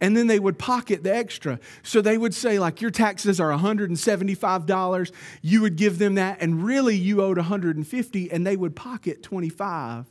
and 0.00 0.16
then 0.16 0.26
they 0.26 0.40
would 0.40 0.58
pocket 0.58 1.02
the 1.02 1.14
extra. 1.14 1.60
So 1.82 2.00
they 2.00 2.18
would 2.18 2.34
say, 2.34 2.58
like, 2.58 2.80
your 2.80 2.90
taxes 2.90 3.38
are 3.40 3.50
$175. 3.50 5.12
You 5.42 5.60
would 5.60 5.76
give 5.76 5.98
them 5.98 6.16
that, 6.16 6.38
and 6.40 6.64
really 6.64 6.96
you 6.96 7.22
owed 7.22 7.38
$150, 7.38 8.32
and 8.32 8.46
they 8.46 8.56
would 8.56 8.74
pocket 8.74 9.22
25 9.22 10.06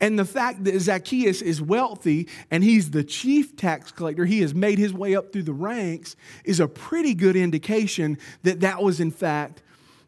and 0.00 0.18
the 0.18 0.24
fact 0.24 0.64
that 0.64 0.78
Zacchaeus 0.80 1.42
is 1.42 1.62
wealthy 1.62 2.28
and 2.50 2.62
he's 2.62 2.90
the 2.90 3.04
chief 3.04 3.56
tax 3.56 3.90
collector, 3.92 4.24
he 4.24 4.40
has 4.40 4.54
made 4.54 4.78
his 4.78 4.92
way 4.92 5.14
up 5.14 5.32
through 5.32 5.44
the 5.44 5.52
ranks, 5.52 6.16
is 6.44 6.60
a 6.60 6.68
pretty 6.68 7.14
good 7.14 7.36
indication 7.36 8.18
that 8.42 8.60
that 8.60 8.82
was, 8.82 9.00
in 9.00 9.10
fact, 9.10 9.62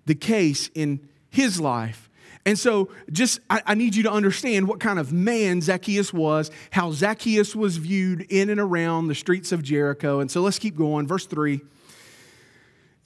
the 0.08 0.14
case 0.14 0.70
in 0.74 1.06
his 1.30 1.60
life. 1.60 2.10
And 2.46 2.58
so, 2.58 2.88
just 3.12 3.40
I, 3.50 3.62
I, 3.66 3.74
need 3.74 3.94
you 3.94 4.04
to 4.04 4.10
understand 4.10 4.66
what 4.66 4.80
kind 4.80 4.98
of 4.98 5.12
man 5.12 5.60
Zacchaeus 5.60 6.14
was, 6.14 6.50
how 6.70 6.92
Zacchaeus 6.92 7.54
was 7.54 7.76
viewed 7.76 8.22
in 8.22 8.48
and 8.48 8.58
around 8.58 9.08
the 9.08 9.14
streets 9.14 9.52
of 9.52 9.62
Jericho. 9.62 10.20
And 10.20 10.30
so, 10.30 10.40
let's 10.40 10.58
keep 10.58 10.74
going. 10.74 11.06
Verse 11.06 11.26
3 11.26 11.60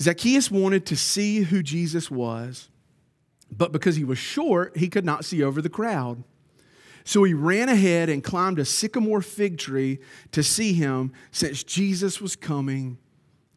Zacchaeus 0.01 0.49
wanted 0.49 0.87
to 0.87 0.97
see 0.97 1.41
who 1.41 1.61
Jesus 1.61 2.09
was, 2.09 2.69
but 3.51 3.73
because 3.73 3.97
he 3.97 4.05
was 4.05 4.19
short, 4.19 4.77
he 4.77 4.89
could 4.89 5.05
not 5.05 5.25
see 5.25 5.43
over 5.43 5.61
the 5.61 5.69
crowd. 5.69 6.23
So 7.05 7.25
he 7.25 7.35
ran 7.35 7.69
ahead 7.69 8.09
and 8.09 8.23
climbed 8.23 8.61
a 8.61 8.65
sycamore 8.65 9.23
fig 9.23 9.59
tree 9.59 9.99
to 10.31 10.45
see 10.45 10.73
him, 10.73 11.13
since 11.33 11.65
Jesus 11.65 12.21
was 12.21 12.37
coming 12.37 12.97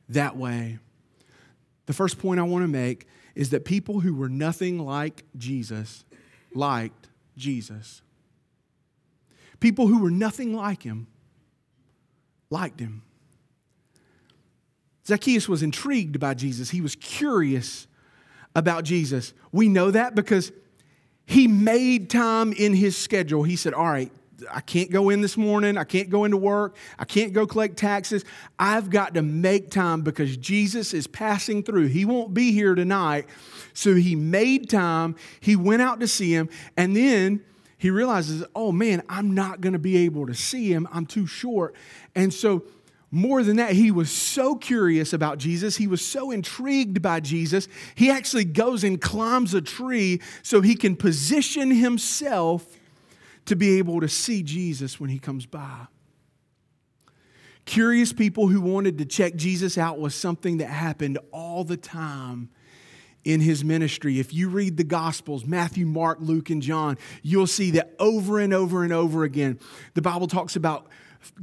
that 0.10 0.36
way. 0.36 0.80
The 1.86 1.94
first 1.94 2.18
point 2.18 2.40
I 2.40 2.44
want 2.44 2.64
to 2.64 2.68
make 2.68 3.08
is 3.36 3.50
that 3.50 3.66
people 3.66 4.00
who 4.00 4.16
were 4.16 4.30
nothing 4.30 4.80
like 4.80 5.24
Jesus 5.38 6.06
liked 6.54 7.10
Jesus. 7.38 8.02
People 9.60 9.88
who 9.88 10.02
were 10.02 10.12
nothing 10.12 10.54
like 10.54 10.84
him 10.84 11.08
liked 12.50 12.80
him. 12.80 13.04
Zacchaeus 15.08 15.48
was 15.48 15.62
intrigued 15.62 16.20
by 16.20 16.34
Jesus. 16.34 16.72
He 16.72 16.82
was 16.82 16.96
curious 16.96 17.88
about 18.56 18.84
Jesus. 18.84 19.34
We 19.52 19.68
know 19.68 19.92
that 19.92 20.16
because 20.16 20.52
he 21.26 21.48
made 21.48 22.10
time 22.10 22.54
in 22.54 22.74
his 22.74 22.98
schedule. 22.98 23.44
He 23.44 23.56
said, 23.56 23.74
All 23.74 23.86
right, 23.86 24.12
I 24.52 24.62
can't 24.62 24.92
go 24.92 25.10
in 25.10 25.22
this 25.22 25.38
morning. 25.38 25.78
I 25.78 25.84
can't 25.84 26.10
go 26.10 26.26
into 26.26 26.38
work. 26.38 26.76
I 27.00 27.06
can't 27.06 27.34
go 27.34 27.48
collect 27.48 27.78
taxes. 27.78 28.26
I've 28.60 28.90
got 28.90 29.14
to 29.14 29.22
make 29.22 29.72
time 29.72 30.02
because 30.02 30.36
Jesus 30.38 30.94
is 30.94 31.08
passing 31.08 31.64
through. 31.64 31.88
He 31.88 32.06
won't 32.06 32.34
be 32.34 32.52
here 32.52 32.76
tonight. 32.76 33.28
So 33.74 33.96
he 33.96 34.16
made 34.16 34.70
time. 34.70 35.16
He 35.40 35.56
went 35.56 35.82
out 35.82 36.00
to 36.02 36.08
see 36.08 36.34
him. 36.34 36.50
And 36.76 36.96
then 36.96 37.44
he 37.78 37.90
realizes, 37.90 38.44
oh 38.56 38.72
man, 38.72 39.04
I'm 39.10 39.34
not 39.34 39.62
going 39.62 39.74
to 39.74 39.80
be 39.80 39.98
able 39.98 40.28
to 40.28 40.34
see 40.34 40.72
him. 40.72 40.88
I'm 40.92 41.06
too 41.06 41.28
short. 41.28 41.76
And 42.16 42.34
so, 42.34 42.66
more 43.12 43.44
than 43.44 43.58
that, 43.58 43.72
he 43.74 43.92
was 43.92 44.12
so 44.12 44.56
curious 44.56 45.14
about 45.14 45.38
Jesus. 45.38 45.78
He 45.78 45.88
was 45.88 46.04
so 46.04 46.32
intrigued 46.32 47.02
by 47.02 47.22
Jesus. 47.22 47.70
He 47.94 48.10
actually 48.10 48.44
goes 48.44 48.84
and 48.84 49.00
climbs 49.00 49.54
a 49.54 49.62
tree 49.62 50.22
so 50.42 50.60
he 50.60 50.76
can 50.76 50.98
position 50.98 51.72
himself 51.72 52.68
to 53.46 53.56
be 53.56 53.78
able 53.78 54.02
to 54.02 54.10
see 54.10 54.44
Jesus 54.44 55.00
when 55.00 55.10
he 55.10 55.20
comes 55.20 55.46
by. 55.46 55.88
Curious 57.66 58.14
people 58.14 58.48
who 58.48 58.62
wanted 58.62 58.98
to 59.00 59.06
check 59.06 59.36
Jesus 59.36 59.78
out 59.78 60.00
was 60.00 60.14
something 60.14 60.58
that 60.58 60.68
happened 60.68 61.18
all 61.32 61.64
the 61.64 61.78
time 61.78 62.50
in 63.24 63.42
his 63.42 63.64
ministry. 63.64 64.20
If 64.20 64.34
you 64.34 64.50
read 64.50 64.78
the 64.78 64.84
Gospels, 64.84 65.46
Matthew, 65.46 65.86
Mark, 65.88 66.20
Luke, 66.22 66.52
and 66.52 66.62
John, 66.62 66.98
you'll 67.24 67.48
see 67.48 67.72
that 67.72 67.96
over 67.98 68.40
and 68.40 68.54
over 68.54 68.84
and 68.84 68.94
over 68.94 69.24
again. 69.24 69.60
The 69.96 70.02
Bible 70.04 70.28
talks 70.28 70.56
about 70.56 70.86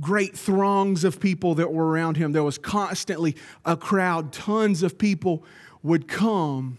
great 0.00 0.36
throngs 0.36 1.02
of 1.02 1.18
people 1.18 1.56
that 1.56 1.72
were 1.72 1.88
around 1.88 2.16
him. 2.16 2.30
There 2.30 2.44
was 2.44 2.56
constantly 2.56 3.34
a 3.64 3.76
crowd, 3.76 4.32
tons 4.32 4.84
of 4.84 4.96
people 4.96 5.44
would 5.82 6.06
come. 6.06 6.78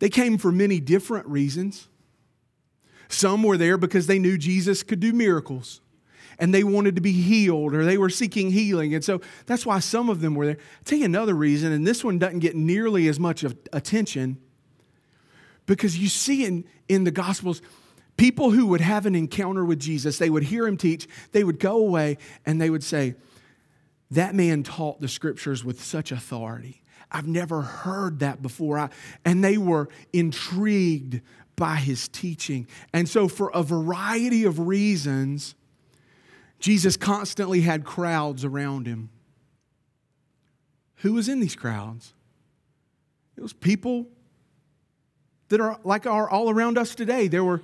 They 0.00 0.08
came 0.08 0.36
for 0.36 0.50
many 0.50 0.80
different 0.80 1.28
reasons. 1.28 1.88
Some 3.10 3.42
were 3.42 3.56
there 3.56 3.76
because 3.76 4.06
they 4.06 4.18
knew 4.18 4.38
Jesus 4.38 4.82
could 4.82 5.00
do 5.00 5.12
miracles 5.12 5.80
and 6.38 6.54
they 6.54 6.64
wanted 6.64 6.94
to 6.94 7.02
be 7.02 7.12
healed 7.12 7.74
or 7.74 7.84
they 7.84 7.98
were 7.98 8.08
seeking 8.08 8.52
healing. 8.52 8.94
And 8.94 9.04
so 9.04 9.20
that's 9.46 9.66
why 9.66 9.80
some 9.80 10.08
of 10.08 10.20
them 10.20 10.34
were 10.34 10.46
there. 10.46 10.56
I'll 10.56 10.84
tell 10.84 10.98
you 10.98 11.04
another 11.04 11.34
reason, 11.34 11.72
and 11.72 11.86
this 11.86 12.04
one 12.04 12.18
doesn't 12.18 12.38
get 12.38 12.54
nearly 12.56 13.08
as 13.08 13.20
much 13.20 13.44
attention 13.72 14.38
because 15.66 15.98
you 15.98 16.08
see 16.08 16.44
in, 16.44 16.64
in 16.88 17.04
the 17.04 17.10
Gospels, 17.10 17.60
people 18.16 18.52
who 18.52 18.66
would 18.66 18.80
have 18.80 19.06
an 19.06 19.14
encounter 19.14 19.64
with 19.64 19.80
Jesus, 19.80 20.18
they 20.18 20.30
would 20.30 20.44
hear 20.44 20.66
him 20.66 20.76
teach, 20.76 21.08
they 21.32 21.44
would 21.44 21.58
go 21.58 21.78
away 21.78 22.16
and 22.46 22.60
they 22.60 22.70
would 22.70 22.84
say, 22.84 23.14
That 24.10 24.34
man 24.34 24.62
taught 24.62 25.00
the 25.00 25.08
scriptures 25.08 25.64
with 25.64 25.82
such 25.82 26.12
authority. 26.12 26.82
I've 27.12 27.26
never 27.26 27.62
heard 27.62 28.20
that 28.20 28.40
before. 28.40 28.78
I, 28.78 28.90
and 29.24 29.42
they 29.42 29.58
were 29.58 29.88
intrigued 30.12 31.20
by 31.56 31.76
his 31.76 32.08
teaching. 32.08 32.66
And 32.92 33.08
so, 33.08 33.28
for 33.28 33.50
a 33.50 33.62
variety 33.62 34.44
of 34.44 34.58
reasons, 34.58 35.54
Jesus 36.58 36.96
constantly 36.96 37.62
had 37.62 37.84
crowds 37.84 38.44
around 38.44 38.86
him. 38.86 39.10
Who 40.96 41.14
was 41.14 41.28
in 41.28 41.40
these 41.40 41.56
crowds? 41.56 42.12
It 43.36 43.40
was 43.40 43.52
people 43.52 44.06
that 45.48 45.60
are 45.60 45.78
like 45.84 46.06
are 46.06 46.28
all 46.28 46.50
around 46.50 46.78
us 46.78 46.94
today. 46.94 47.28
There 47.28 47.44
were, 47.44 47.62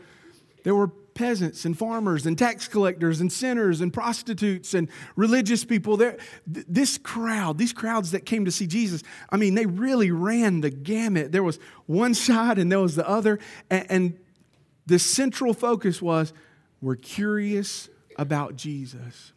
there 0.64 0.74
were 0.74 0.90
peasants 1.16 1.64
and 1.64 1.76
farmers 1.76 2.26
and 2.26 2.38
tax 2.38 2.68
collectors 2.68 3.20
and 3.20 3.32
sinners 3.32 3.80
and 3.80 3.92
prostitutes 3.92 4.74
and 4.74 4.88
religious 5.16 5.64
people. 5.64 5.96
There, 5.96 6.16
this 6.46 6.98
crowd, 6.98 7.58
these 7.58 7.72
crowds 7.72 8.12
that 8.12 8.24
came 8.24 8.44
to 8.44 8.52
see 8.52 8.68
Jesus, 8.68 9.02
I 9.30 9.36
mean, 9.36 9.56
they 9.56 9.66
really 9.66 10.12
ran 10.12 10.60
the 10.60 10.70
gamut. 10.70 11.32
There 11.32 11.42
was 11.42 11.58
one 11.86 12.14
side 12.26 12.58
and 12.58 12.70
there 12.70 12.80
was 12.80 12.94
the 12.94 13.08
other. 13.08 13.40
And, 13.68 13.86
and 13.90 14.18
the 14.86 15.00
central 15.00 15.52
focus 15.54 16.00
was 16.00 16.32
we're 16.80 16.94
curious 16.94 17.88
about 18.16 18.54
Jesus. 18.54 19.32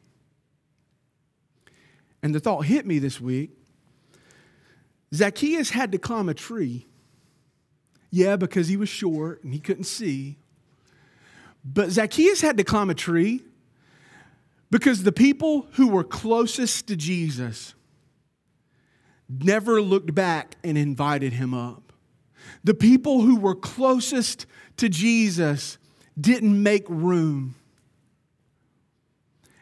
And 2.21 2.35
the 2.35 2.39
thought 2.39 2.65
hit 2.65 2.85
me 2.85 2.99
this 2.99 3.19
week 3.19 3.51
Zacchaeus 5.13 5.71
had 5.71 5.91
to 5.93 5.97
climb 5.97 6.29
a 6.29 6.33
tree. 6.33 6.85
Yeah, 8.11 8.35
because 8.35 8.67
he 8.67 8.77
was 8.77 8.89
short 8.89 9.43
and 9.43 9.53
he 9.53 9.59
couldn't 9.59 9.85
see. 9.85 10.37
But 11.63 11.91
Zacchaeus 11.91 12.41
had 12.41 12.57
to 12.57 12.63
climb 12.63 12.89
a 12.89 12.95
tree 12.95 13.43
because 14.71 15.03
the 15.03 15.11
people 15.11 15.67
who 15.73 15.89
were 15.89 16.03
closest 16.03 16.87
to 16.87 16.95
Jesus 16.95 17.73
never 19.27 19.81
looked 19.81 20.13
back 20.13 20.55
and 20.63 20.77
invited 20.77 21.33
him 21.33 21.53
up. 21.53 21.93
The 22.63 22.73
people 22.73 23.21
who 23.21 23.35
were 23.35 23.55
closest 23.55 24.45
to 24.77 24.89
Jesus 24.89 25.77
didn't 26.19 26.61
make 26.61 26.85
room. 26.87 27.55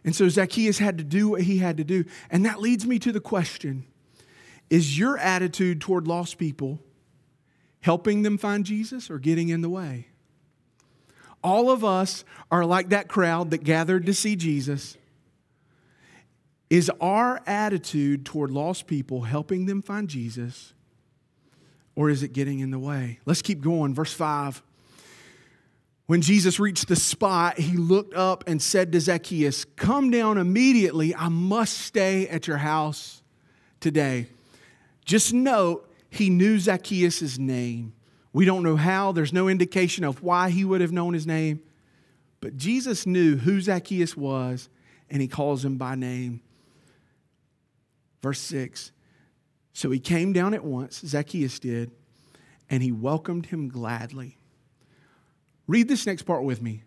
And 0.04 0.16
so 0.16 0.30
Zacchaeus 0.30 0.78
had 0.78 0.98
to 1.00 1.04
do 1.04 1.30
what 1.30 1.42
he 1.42 1.58
had 1.58 1.78
to 1.78 1.84
do. 1.84 2.06
And 2.30 2.46
that 2.46 2.62
leads 2.62 2.86
me 2.86 2.98
to 3.00 3.12
the 3.12 3.20
question 3.20 3.86
Is 4.70 4.98
your 4.98 5.18
attitude 5.18 5.82
toward 5.82 6.08
lost 6.08 6.38
people 6.38 6.80
helping 7.82 8.22
them 8.22 8.38
find 8.38 8.66
Jesus 8.66 9.10
or 9.10 9.20
getting 9.20 9.50
in 9.50 9.62
the 9.62 9.70
way? 9.70 10.08
All 11.48 11.72
of 11.72 11.86
us 11.86 12.26
are 12.52 12.66
like 12.66 12.90
that 12.90 13.08
crowd 13.08 13.52
that 13.52 13.64
gathered 13.64 14.06
to 14.08 14.14
see 14.14 14.36
Jesus. 14.36 14.98
Is 16.70 16.92
our 17.00 17.40
attitude 17.48 18.26
toward 18.26 18.52
lost 18.52 18.86
people 18.86 19.22
helping 19.22 19.66
them 19.66 19.82
find 19.82 20.10
Jesus 20.10 20.74
or 21.96 22.10
is 22.10 22.22
it 22.22 22.34
getting 22.34 22.60
in 22.60 22.70
the 22.70 22.78
way? 22.78 23.20
Let's 23.26 23.42
keep 23.42 23.62
going. 23.62 23.96
Verse 23.96 24.12
5. 24.12 24.62
When 26.08 26.22
Jesus 26.22 26.60
reached 26.60 26.90
the 26.90 26.98
spot, 26.98 27.58
he 27.58 27.78
looked 27.78 28.14
up 28.14 28.44
and 28.46 28.62
said 28.62 28.92
to 28.92 29.00
Zacchaeus, 29.00 29.64
Come 29.78 30.12
down 30.12 30.38
immediately. 30.38 31.16
I 31.16 31.30
must 31.30 31.78
stay 31.78 32.28
at 32.28 32.46
your 32.46 32.58
house 32.58 33.24
today. 33.80 34.28
Just 35.06 35.34
note, 35.34 35.90
he 36.10 36.30
knew 36.30 36.60
Zacchaeus' 36.60 37.38
name. 37.38 37.94
We 38.38 38.46
don't 38.46 38.62
know 38.62 38.76
how, 38.76 39.14
there's 39.14 39.34
no 39.34 39.48
indication 39.48 40.04
of 40.04 40.22
why 40.22 40.52
he 40.52 40.64
would 40.64 40.80
have 40.80 40.92
known 40.92 41.16
his 41.16 41.26
name, 41.26 41.60
but 42.40 42.56
Jesus 42.56 43.08
knew 43.08 43.36
who 43.36 43.60
Zacchaeus 43.60 44.16
was, 44.16 44.70
and 45.10 45.24
he 45.24 45.28
calls 45.28 45.66
him 45.66 45.78
by 45.78 45.96
name. 45.96 46.42
Verse 48.22 48.40
6 48.42 48.92
So 49.74 49.90
he 49.90 50.00
came 50.00 50.34
down 50.34 50.54
at 50.54 50.64
once, 50.64 51.02
Zacchaeus 51.04 51.58
did, 51.58 51.90
and 52.70 52.84
he 52.84 52.92
welcomed 52.92 53.48
him 53.48 53.70
gladly. 53.70 54.38
Read 55.66 55.88
this 55.88 56.06
next 56.06 56.22
part 56.22 56.44
with 56.44 56.62
me. 56.62 56.84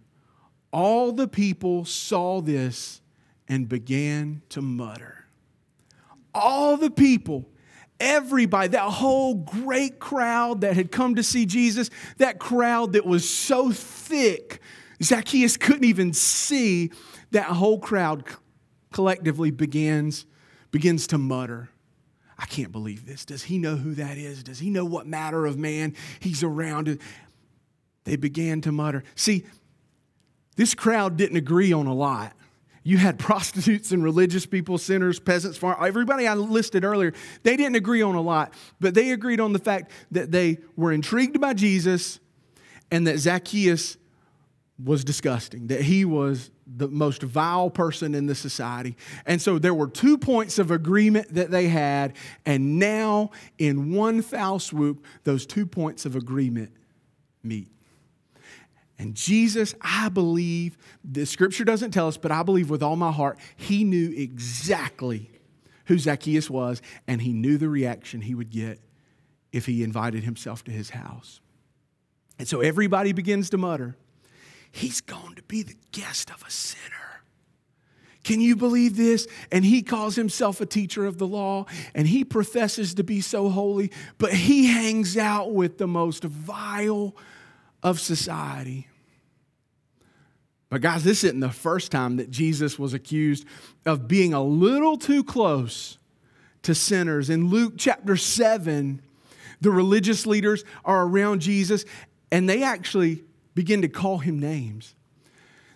All 0.72 1.10
the 1.10 1.26
people 1.26 1.84
saw 1.84 2.40
this 2.40 3.00
and 3.48 3.68
began 3.68 4.42
to 4.50 4.62
mutter. 4.62 5.26
All 6.32 6.76
the 6.76 6.92
people, 6.92 7.49
everybody, 8.00 8.68
that 8.68 8.80
whole 8.80 9.34
great 9.34 10.00
crowd 10.00 10.62
that 10.62 10.74
had 10.74 10.90
come 10.90 11.14
to 11.16 11.22
see 11.22 11.46
Jesus, 11.46 11.90
that 12.16 12.38
crowd 12.38 12.94
that 12.94 13.06
was 13.06 13.28
so 13.28 13.70
thick, 13.70 14.60
Zacchaeus 15.02 15.56
couldn't 15.56 15.84
even 15.84 16.12
see, 16.12 16.90
that 17.30 17.44
whole 17.44 17.78
crowd 17.78 18.24
collectively 18.92 19.50
begins, 19.50 20.26
begins 20.70 21.06
to 21.08 21.18
mutter. 21.18 21.68
I 22.38 22.46
can't 22.46 22.72
believe 22.72 23.06
this. 23.06 23.24
Does 23.24 23.44
he 23.44 23.58
know 23.58 23.76
who 23.76 23.94
that 23.96 24.16
is? 24.16 24.42
Does 24.42 24.58
he 24.58 24.70
know 24.70 24.84
what 24.86 25.06
matter 25.06 25.44
of 25.44 25.58
man 25.58 25.94
he's 26.20 26.42
around? 26.42 26.98
They 28.04 28.16
began 28.16 28.62
to 28.62 28.72
mutter. 28.72 29.04
See, 29.14 29.44
this 30.56 30.74
crowd 30.74 31.16
didn't 31.16 31.36
agree 31.36 31.72
on 31.72 31.86
a 31.86 31.94
lot. 31.94 32.32
You 32.82 32.96
had 32.96 33.18
prostitutes 33.18 33.92
and 33.92 34.02
religious 34.02 34.46
people, 34.46 34.78
sinners, 34.78 35.20
peasants, 35.20 35.58
farm, 35.58 35.76
everybody 35.84 36.26
I 36.26 36.34
listed 36.34 36.84
earlier. 36.84 37.12
They 37.42 37.56
didn't 37.56 37.76
agree 37.76 38.00
on 38.00 38.14
a 38.14 38.20
lot, 38.22 38.54
but 38.80 38.94
they 38.94 39.10
agreed 39.10 39.40
on 39.40 39.52
the 39.52 39.58
fact 39.58 39.90
that 40.10 40.30
they 40.30 40.58
were 40.76 40.92
intrigued 40.92 41.40
by 41.40 41.52
Jesus 41.52 42.20
and 42.90 43.06
that 43.06 43.18
Zacchaeus 43.18 43.98
was 44.82 45.04
disgusting, 45.04 45.66
that 45.66 45.82
he 45.82 46.06
was 46.06 46.50
the 46.66 46.88
most 46.88 47.22
vile 47.22 47.68
person 47.68 48.14
in 48.14 48.26
the 48.26 48.34
society. 48.34 48.96
And 49.26 49.42
so 49.42 49.58
there 49.58 49.74
were 49.74 49.88
two 49.88 50.16
points 50.16 50.58
of 50.58 50.70
agreement 50.70 51.34
that 51.34 51.50
they 51.50 51.68
had, 51.68 52.14
and 52.46 52.78
now 52.78 53.30
in 53.58 53.92
one 53.92 54.22
foul 54.22 54.58
swoop, 54.58 55.04
those 55.24 55.44
two 55.44 55.66
points 55.66 56.06
of 56.06 56.16
agreement 56.16 56.72
meet. 57.42 57.68
And 59.00 59.14
Jesus, 59.14 59.74
I 59.80 60.10
believe, 60.10 60.76
the 61.02 61.24
scripture 61.24 61.64
doesn't 61.64 61.92
tell 61.92 62.06
us, 62.06 62.18
but 62.18 62.30
I 62.30 62.42
believe 62.42 62.68
with 62.68 62.82
all 62.82 62.96
my 62.96 63.10
heart, 63.10 63.38
he 63.56 63.82
knew 63.82 64.12
exactly 64.14 65.30
who 65.86 65.98
Zacchaeus 65.98 66.50
was, 66.50 66.82
and 67.06 67.22
he 67.22 67.32
knew 67.32 67.56
the 67.56 67.70
reaction 67.70 68.20
he 68.20 68.34
would 68.34 68.50
get 68.50 68.78
if 69.52 69.64
he 69.64 69.82
invited 69.82 70.24
himself 70.24 70.64
to 70.64 70.70
his 70.70 70.90
house. 70.90 71.40
And 72.38 72.46
so 72.46 72.60
everybody 72.60 73.12
begins 73.12 73.48
to 73.50 73.56
mutter, 73.56 73.96
He's 74.70 75.00
going 75.00 75.34
to 75.36 75.42
be 75.44 75.62
the 75.62 75.76
guest 75.92 76.30
of 76.30 76.44
a 76.46 76.50
sinner. 76.50 77.22
Can 78.22 78.42
you 78.42 78.54
believe 78.54 78.98
this? 78.98 79.26
And 79.50 79.64
he 79.64 79.80
calls 79.80 80.14
himself 80.14 80.60
a 80.60 80.66
teacher 80.66 81.06
of 81.06 81.16
the 81.16 81.26
law 81.26 81.64
and 81.94 82.06
he 82.06 82.22
professes 82.22 82.94
to 82.94 83.02
be 83.02 83.22
so 83.22 83.48
holy, 83.48 83.90
but 84.18 84.34
he 84.34 84.66
hangs 84.66 85.16
out 85.16 85.52
with 85.52 85.78
the 85.78 85.88
most 85.88 86.22
vile 86.22 87.16
of 87.82 87.98
society. 87.98 88.88
But, 90.70 90.80
guys, 90.80 91.02
this 91.02 91.24
isn't 91.24 91.40
the 91.40 91.50
first 91.50 91.90
time 91.90 92.16
that 92.16 92.30
Jesus 92.30 92.78
was 92.78 92.94
accused 92.94 93.44
of 93.84 94.06
being 94.08 94.32
a 94.32 94.42
little 94.42 94.96
too 94.96 95.24
close 95.24 95.98
to 96.62 96.74
sinners. 96.74 97.28
In 97.28 97.48
Luke 97.48 97.74
chapter 97.76 98.16
7, 98.16 99.02
the 99.60 99.70
religious 99.70 100.26
leaders 100.26 100.64
are 100.84 101.04
around 101.06 101.40
Jesus 101.40 101.84
and 102.32 102.48
they 102.48 102.62
actually 102.62 103.24
begin 103.54 103.82
to 103.82 103.88
call 103.88 104.18
him 104.18 104.38
names. 104.38 104.94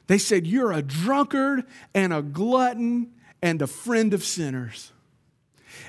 They 0.07 0.19
said, 0.19 0.47
You're 0.47 0.73
a 0.73 0.83
drunkard 0.83 1.65
and 1.95 2.13
a 2.13 2.23
glutton 2.23 3.13
and 3.43 3.61
a 3.61 3.67
friend 3.67 4.15
of 4.15 4.23
sinners. 4.23 4.93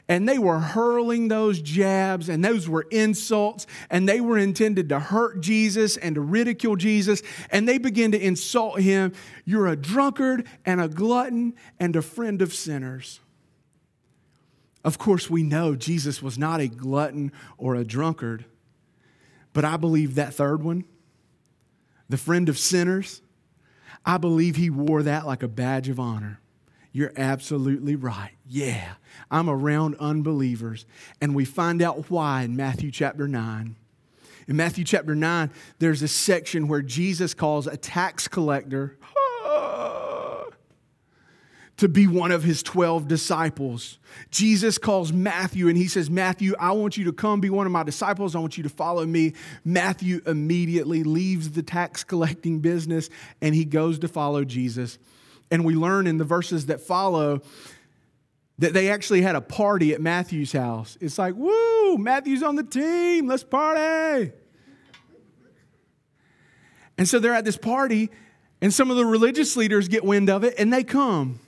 And 0.08 0.28
they 0.28 0.38
were 0.38 0.60
hurling 0.60 1.28
those 1.28 1.62
jabs, 1.62 2.30
and 2.30 2.43
those 2.43 2.69
were 2.69 2.86
insults, 2.91 3.67
and 3.89 4.08
they 4.08 4.21
were 4.21 4.38
intended 4.38 4.89
to 4.89 5.00
hurt 5.00 5.41
Jesus 5.41 5.98
and 5.98 6.15
to 6.15 6.21
ridicule 6.21 6.76
Jesus. 6.76 7.21
And 7.50 7.67
they 7.67 7.78
began 7.78 8.12
to 8.12 8.19
insult 8.19 8.80
him. 8.80 9.13
You're 9.45 9.67
a 9.67 9.76
drunkard 9.76 10.48
and 10.65 10.80
a 10.82 10.88
glutton 10.88 11.56
and 11.80 11.95
a 11.95 12.02
friend 12.02 12.41
of 12.41 12.54
sinners. 12.54 13.19
Of 14.84 15.00
course, 15.00 15.30
we 15.30 15.41
know 15.41 15.76
Jesus 15.76 16.21
was 16.21 16.38
not 16.38 16.62
a 16.62 16.67
glutton 16.67 17.32
or 17.58 17.74
a 17.76 17.84
drunkard, 17.84 18.45
but 19.52 19.65
I 19.65 19.78
believe 19.78 20.15
that 20.15 20.36
third 20.36 20.63
one, 20.63 20.86
the 22.08 22.17
friend 22.17 22.50
of 22.50 22.60
sinners, 22.60 23.24
I 24.06 24.17
believe 24.17 24.56
he 24.56 24.69
wore 24.69 25.02
that 25.02 25.26
like 25.26 25.41
a 25.41 25.48
badge 25.48 25.89
of 25.89 26.00
honor. 26.00 26.39
You're 26.95 27.12
absolutely 27.17 27.97
right. 27.97 28.31
Yeah, 28.47 28.93
I'm 29.29 29.49
around 29.49 29.97
unbelievers. 29.99 30.86
And 31.19 31.36
we 31.36 31.43
find 31.43 31.81
out 31.81 32.10
why 32.10 32.43
in 32.43 32.55
Matthew 32.55 32.89
chapter 32.89 33.27
9. 33.27 33.75
In 34.47 34.55
Matthew 34.55 34.86
chapter 34.86 35.13
9, 35.13 35.51
there's 35.79 36.01
a 36.03 36.08
section 36.08 36.69
where 36.69 36.81
Jesus 36.81 37.34
calls 37.34 37.67
a 37.67 37.75
tax 37.75 38.29
collector 38.29 38.97
ah, 39.45 40.45
to 41.75 41.89
be 41.89 42.08
one 42.08 42.31
of 42.31 42.43
his 42.43 42.63
12 42.63 43.10
disciples. 43.10 43.99
Jesus 44.31 44.77
calls 44.77 45.12
Matthew 45.12 45.67
and 45.67 45.77
he 45.77 45.89
says, 45.89 46.10
Matthew, 46.10 46.55
I 46.58 46.71
want 46.71 46.95
you 46.95 47.03
to 47.03 47.12
come 47.12 47.41
be 47.41 47.49
one 47.49 47.65
of 47.65 47.73
my 47.73 47.84
disciples. 47.84 48.38
I 48.38 48.39
want 48.39 48.55
you 48.55 48.63
to 48.63 48.69
follow 48.69 49.05
me. 49.05 49.34
Matthew 49.65 50.21
immediately 50.25 51.03
leaves 51.03 51.51
the 51.51 51.62
tax 51.62 52.05
collecting 52.05 52.60
business 52.60 53.10
and 53.41 53.53
he 53.53 53.65
goes 53.65 53.99
to 53.99 54.08
follow 54.08 54.45
Jesus. 54.45 54.97
And 55.51 55.63
we 55.63 55.75
learn 55.75 56.08
in 56.08 56.17
the 56.17 56.23
verses 56.23 56.67
that 56.67 56.81
follow 56.81 57.41
that 58.58 58.73
they 58.73 58.89
actually 58.89 59.21
had 59.21 59.36
a 59.36 59.41
party 59.41 59.93
at 59.93 60.01
Matthew's 60.01 60.51
house. 60.51 60.97
It's 61.01 61.17
like, 61.17 61.36
woo, 61.36 61.97
Matthew's 61.97 62.41
on 62.41 62.55
the 62.55 62.63
team, 62.63 63.27
let's 63.27 63.43
party. 63.43 64.31
And 66.97 67.08
so 67.08 67.19
they're 67.19 67.34
at 67.34 67.43
this 67.43 67.58
party, 67.58 68.10
and 68.62 68.73
some 68.73 68.89
of 68.89 68.95
the 68.95 69.05
religious 69.05 69.58
leaders 69.58 69.88
get 69.89 70.05
wind 70.05 70.29
of 70.29 70.43
it, 70.43 70.55
and 70.58 70.71
they 70.71 70.84
come. 70.84 71.39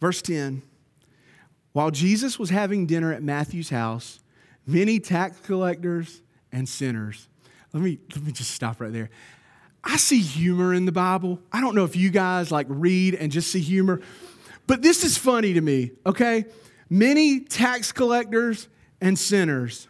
Verse 0.00 0.22
10 0.22 0.62
While 1.72 1.90
Jesus 1.90 2.38
was 2.38 2.50
having 2.50 2.86
dinner 2.86 3.12
at 3.12 3.22
Matthew's 3.22 3.68
house, 3.68 4.20
many 4.66 4.98
tax 4.98 5.38
collectors 5.40 6.22
and 6.52 6.68
sinners. 6.68 7.28
Let 7.74 7.82
me, 7.82 7.98
let 8.14 8.24
me 8.24 8.32
just 8.32 8.52
stop 8.52 8.80
right 8.80 8.92
there. 8.92 9.10
I 9.90 9.96
see 9.96 10.20
humor 10.20 10.74
in 10.74 10.84
the 10.84 10.92
Bible. 10.92 11.40
I 11.50 11.62
don't 11.62 11.74
know 11.74 11.84
if 11.84 11.96
you 11.96 12.10
guys 12.10 12.52
like 12.52 12.66
read 12.68 13.14
and 13.14 13.32
just 13.32 13.50
see 13.50 13.60
humor, 13.60 14.02
but 14.66 14.82
this 14.82 15.02
is 15.02 15.16
funny 15.16 15.54
to 15.54 15.62
me, 15.62 15.92
okay? 16.04 16.44
Many 16.90 17.40
tax 17.40 17.90
collectors 17.90 18.68
and 19.00 19.18
sinners. 19.18 19.88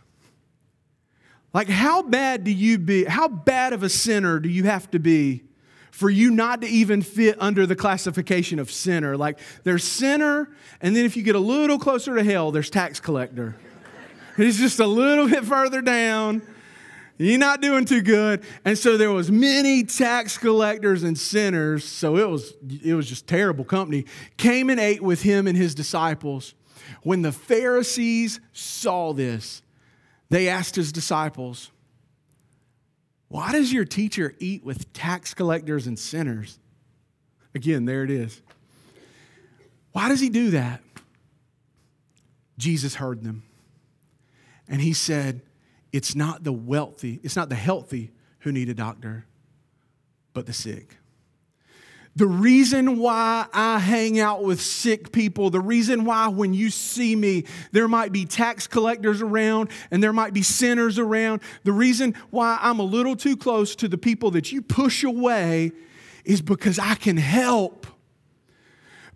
Like, 1.52 1.68
how 1.68 2.02
bad 2.02 2.44
do 2.44 2.52
you 2.52 2.78
be? 2.78 3.04
How 3.06 3.26
bad 3.26 3.72
of 3.72 3.82
a 3.82 3.88
sinner 3.88 4.38
do 4.38 4.48
you 4.48 4.64
have 4.64 4.88
to 4.92 5.00
be 5.00 5.42
for 5.90 6.08
you 6.08 6.30
not 6.30 6.60
to 6.60 6.68
even 6.68 7.02
fit 7.02 7.36
under 7.40 7.66
the 7.66 7.74
classification 7.74 8.60
of 8.60 8.70
sinner? 8.70 9.16
Like, 9.16 9.40
there's 9.64 9.82
sinner, 9.82 10.48
and 10.80 10.94
then 10.94 11.06
if 11.06 11.16
you 11.16 11.24
get 11.24 11.34
a 11.34 11.40
little 11.40 11.78
closer 11.78 12.14
to 12.14 12.22
hell, 12.22 12.52
there's 12.52 12.70
tax 12.70 13.00
collector. 13.00 13.56
It's 14.36 14.58
just 14.58 14.78
a 14.78 14.86
little 14.86 15.28
bit 15.28 15.44
further 15.44 15.82
down. 15.82 16.42
You're 17.18 17.38
not 17.38 17.60
doing 17.60 17.84
too 17.84 18.00
good. 18.00 18.44
And 18.64 18.78
so 18.78 18.96
there 18.96 19.10
was 19.10 19.30
many 19.30 19.82
tax 19.82 20.38
collectors 20.38 21.02
and 21.02 21.18
sinners, 21.18 21.84
so 21.84 22.16
it 22.16 22.28
was 22.28 22.54
it 22.84 22.94
was 22.94 23.08
just 23.08 23.26
terrible 23.26 23.64
company. 23.64 24.06
Came 24.36 24.70
and 24.70 24.78
ate 24.78 25.02
with 25.02 25.22
him 25.22 25.46
and 25.48 25.56
his 25.56 25.74
disciples. 25.74 26.54
When 27.02 27.22
the 27.22 27.32
Pharisees 27.32 28.40
saw 28.52 29.12
this, 29.12 29.62
they 30.30 30.48
asked 30.48 30.76
his 30.76 30.92
disciples, 30.92 31.72
"Why 33.26 33.50
does 33.50 33.72
your 33.72 33.84
teacher 33.84 34.34
eat 34.38 34.64
with 34.64 34.92
tax 34.92 35.34
collectors 35.34 35.88
and 35.88 35.98
sinners?" 35.98 36.60
Again, 37.54 37.84
there 37.84 38.04
it 38.04 38.10
is. 38.10 38.40
Why 39.90 40.08
does 40.08 40.20
he 40.20 40.28
do 40.28 40.50
that? 40.50 40.80
Jesus 42.58 42.94
heard 42.96 43.24
them. 43.24 43.42
And 44.68 44.80
he 44.80 44.92
said, 44.92 45.40
it's 45.92 46.14
not 46.14 46.44
the 46.44 46.52
wealthy, 46.52 47.20
it's 47.22 47.36
not 47.36 47.48
the 47.48 47.54
healthy 47.54 48.12
who 48.40 48.52
need 48.52 48.68
a 48.68 48.74
doctor, 48.74 49.26
but 50.32 50.46
the 50.46 50.52
sick. 50.52 50.96
The 52.16 52.26
reason 52.26 52.98
why 52.98 53.46
I 53.52 53.78
hang 53.78 54.18
out 54.18 54.42
with 54.42 54.60
sick 54.60 55.12
people, 55.12 55.50
the 55.50 55.60
reason 55.60 56.04
why 56.04 56.26
when 56.26 56.52
you 56.52 56.68
see 56.68 57.14
me, 57.14 57.44
there 57.70 57.86
might 57.86 58.10
be 58.10 58.24
tax 58.24 58.66
collectors 58.66 59.22
around 59.22 59.70
and 59.92 60.02
there 60.02 60.12
might 60.12 60.34
be 60.34 60.42
sinners 60.42 60.98
around, 60.98 61.42
the 61.62 61.72
reason 61.72 62.14
why 62.30 62.58
I'm 62.60 62.80
a 62.80 62.84
little 62.84 63.14
too 63.14 63.36
close 63.36 63.76
to 63.76 63.86
the 63.86 63.98
people 63.98 64.32
that 64.32 64.50
you 64.50 64.62
push 64.62 65.04
away 65.04 65.70
is 66.24 66.42
because 66.42 66.80
I 66.80 66.96
can 66.96 67.16
help 67.16 67.86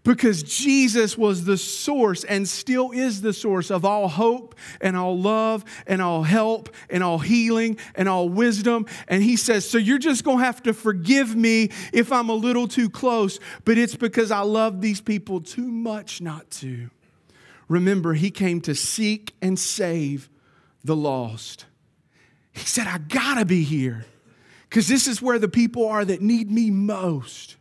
because 0.05 0.43
Jesus 0.43 1.17
was 1.17 1.45
the 1.45 1.57
source 1.57 2.25
and 2.25 2.49
still 2.49 2.91
is 2.91 3.21
the 3.21 3.33
source 3.33 3.71
of 3.71 3.85
all 3.85 4.09
hope 4.09 4.55
and 4.81 4.97
all 4.97 5.19
love 5.19 5.65
and 5.87 6.03
all 6.03 6.25
help 6.25 6.75
and 6.91 7.05
all 7.05 7.19
healing 7.19 7.77
and 7.95 8.09
all 8.09 8.29
wisdom. 8.29 8.87
And 9.07 9.23
he 9.23 9.37
says, 9.37 9.69
So 9.69 9.79
you're 9.79 9.99
just 9.99 10.25
going 10.25 10.39
to 10.39 10.45
have 10.45 10.63
to 10.65 10.75
forgive 10.75 11.37
me 11.37 11.71
if 11.93 12.11
I'm 12.11 12.29
a 12.29 12.35
little 12.35 12.67
too 12.67 12.91
close, 12.91 13.39
but 13.65 13.79
it's 13.79 13.95
because 13.95 14.31
I 14.31 14.41
love 14.41 14.81
these 14.81 15.01
people 15.01 15.41
too 15.41 15.71
much 15.71 16.21
not 16.21 16.51
to. 16.53 16.91
Remember, 17.69 18.15
he 18.15 18.31
came 18.31 18.61
to 18.63 18.75
seek 18.75 19.35
and 19.41 19.59
save 19.59 20.29
the 20.85 20.97
lost. 20.97 21.67
He 22.51 22.67
said, 22.67 22.87
I 22.87 22.99
got 22.99 23.39
to 23.39 23.45
be 23.45 23.63
here 23.63 24.05
because 24.69 24.89
this 24.89 25.07
is 25.07 25.23
where 25.23 25.39
the 25.39 25.49
people 25.49 25.87
are 25.87 26.05
that 26.05 26.21
need 26.21 26.51
me 26.51 26.71
most. 26.71 27.57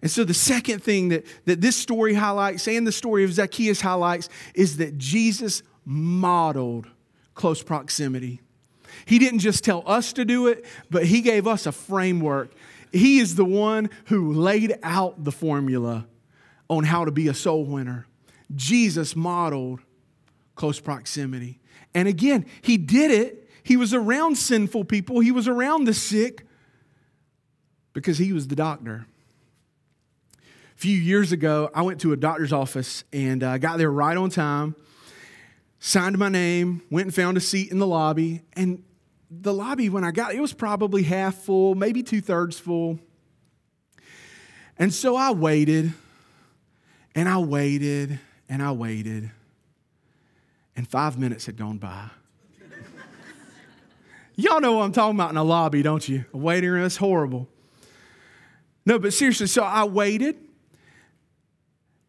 And 0.00 0.10
so, 0.10 0.24
the 0.24 0.34
second 0.34 0.82
thing 0.82 1.08
that, 1.08 1.24
that 1.46 1.60
this 1.60 1.76
story 1.76 2.14
highlights 2.14 2.68
and 2.68 2.86
the 2.86 2.92
story 2.92 3.24
of 3.24 3.32
Zacchaeus 3.32 3.80
highlights 3.80 4.28
is 4.54 4.76
that 4.76 4.96
Jesus 4.98 5.62
modeled 5.84 6.86
close 7.34 7.62
proximity. 7.62 8.40
He 9.06 9.18
didn't 9.18 9.40
just 9.40 9.64
tell 9.64 9.82
us 9.86 10.12
to 10.14 10.24
do 10.24 10.46
it, 10.46 10.64
but 10.90 11.06
He 11.06 11.20
gave 11.20 11.46
us 11.46 11.66
a 11.66 11.72
framework. 11.72 12.52
He 12.92 13.18
is 13.18 13.34
the 13.34 13.44
one 13.44 13.90
who 14.06 14.32
laid 14.32 14.78
out 14.82 15.24
the 15.24 15.32
formula 15.32 16.06
on 16.68 16.84
how 16.84 17.04
to 17.04 17.10
be 17.10 17.28
a 17.28 17.34
soul 17.34 17.64
winner. 17.64 18.06
Jesus 18.54 19.14
modeled 19.16 19.80
close 20.54 20.80
proximity. 20.80 21.60
And 21.94 22.06
again, 22.06 22.46
He 22.62 22.76
did 22.76 23.10
it. 23.10 23.48
He 23.62 23.76
was 23.76 23.92
around 23.92 24.36
sinful 24.36 24.84
people, 24.84 25.20
He 25.20 25.32
was 25.32 25.48
around 25.48 25.84
the 25.84 25.94
sick 25.94 26.46
because 27.92 28.18
He 28.18 28.32
was 28.32 28.46
the 28.46 28.56
doctor 28.56 29.06
few 30.78 30.96
years 30.96 31.32
ago, 31.32 31.68
I 31.74 31.82
went 31.82 32.00
to 32.02 32.12
a 32.12 32.16
doctor's 32.16 32.52
office 32.52 33.02
and 33.12 33.42
I 33.42 33.56
uh, 33.56 33.58
got 33.58 33.78
there 33.78 33.90
right 33.90 34.16
on 34.16 34.30
time, 34.30 34.76
signed 35.80 36.16
my 36.18 36.28
name, 36.28 36.82
went 36.88 37.06
and 37.06 37.14
found 37.14 37.36
a 37.36 37.40
seat 37.40 37.72
in 37.72 37.80
the 37.80 37.86
lobby. 37.86 38.42
And 38.52 38.84
the 39.28 39.52
lobby, 39.52 39.88
when 39.88 40.04
I 40.04 40.12
got 40.12 40.34
it 40.34 40.40
was 40.40 40.52
probably 40.52 41.02
half 41.02 41.34
full, 41.34 41.74
maybe 41.74 42.04
two 42.04 42.20
thirds 42.20 42.60
full. 42.60 43.00
And 44.78 44.94
so 44.94 45.16
I 45.16 45.32
waited 45.32 45.92
and 47.12 47.28
I 47.28 47.38
waited 47.38 48.20
and 48.48 48.62
I 48.62 48.70
waited. 48.70 49.32
And 50.76 50.88
five 50.88 51.18
minutes 51.18 51.46
had 51.46 51.56
gone 51.56 51.78
by. 51.78 52.04
Y'all 54.36 54.60
know 54.60 54.74
what 54.74 54.84
I'm 54.84 54.92
talking 54.92 55.16
about 55.16 55.32
in 55.32 55.36
a 55.36 55.42
lobby, 55.42 55.82
don't 55.82 56.08
you? 56.08 56.24
A 56.32 56.36
waiting 56.36 56.70
room, 56.70 56.84
it's 56.84 56.98
horrible. 56.98 57.48
No, 58.86 59.00
but 59.00 59.12
seriously, 59.12 59.48
so 59.48 59.64
I 59.64 59.82
waited 59.82 60.36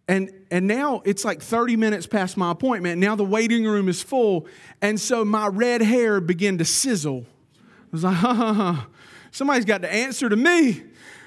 and, 0.09 0.31
and 0.49 0.65
now 0.65 1.03
it's 1.05 1.23
like 1.23 1.39
30 1.39 1.75
minutes 1.75 2.07
past 2.07 2.35
my 2.35 2.49
appointment. 2.49 2.99
Now 2.99 3.15
the 3.15 3.23
waiting 3.23 3.63
room 3.65 3.87
is 3.87 4.01
full. 4.01 4.47
And 4.81 4.99
so 4.99 5.23
my 5.23 5.45
red 5.45 5.83
hair 5.83 6.19
began 6.19 6.57
to 6.57 6.65
sizzle. 6.65 7.27
I 7.55 7.61
was 7.91 8.03
like, 8.03 8.15
ha, 8.15 8.33
ha, 8.33 8.53
ha. 8.53 8.87
somebody's 9.29 9.65
got 9.65 9.83
to 9.83 9.93
answer 9.93 10.27
to 10.27 10.35
me. 10.35 10.81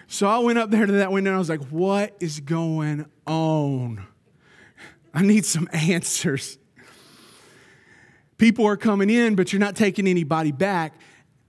So 0.08 0.26
I 0.26 0.38
went 0.38 0.58
up 0.58 0.72
there 0.72 0.84
to 0.84 0.92
that 0.94 1.12
window 1.12 1.30
and 1.30 1.36
I 1.36 1.38
was 1.38 1.48
like, 1.48 1.62
what 1.68 2.16
is 2.18 2.40
going 2.40 3.06
on? 3.24 4.04
I 5.14 5.22
need 5.22 5.44
some 5.44 5.68
answers. 5.72 6.58
People 8.36 8.66
are 8.66 8.76
coming 8.76 9.10
in, 9.10 9.36
but 9.36 9.52
you're 9.52 9.60
not 9.60 9.76
taking 9.76 10.08
anybody 10.08 10.50
back. 10.50 10.94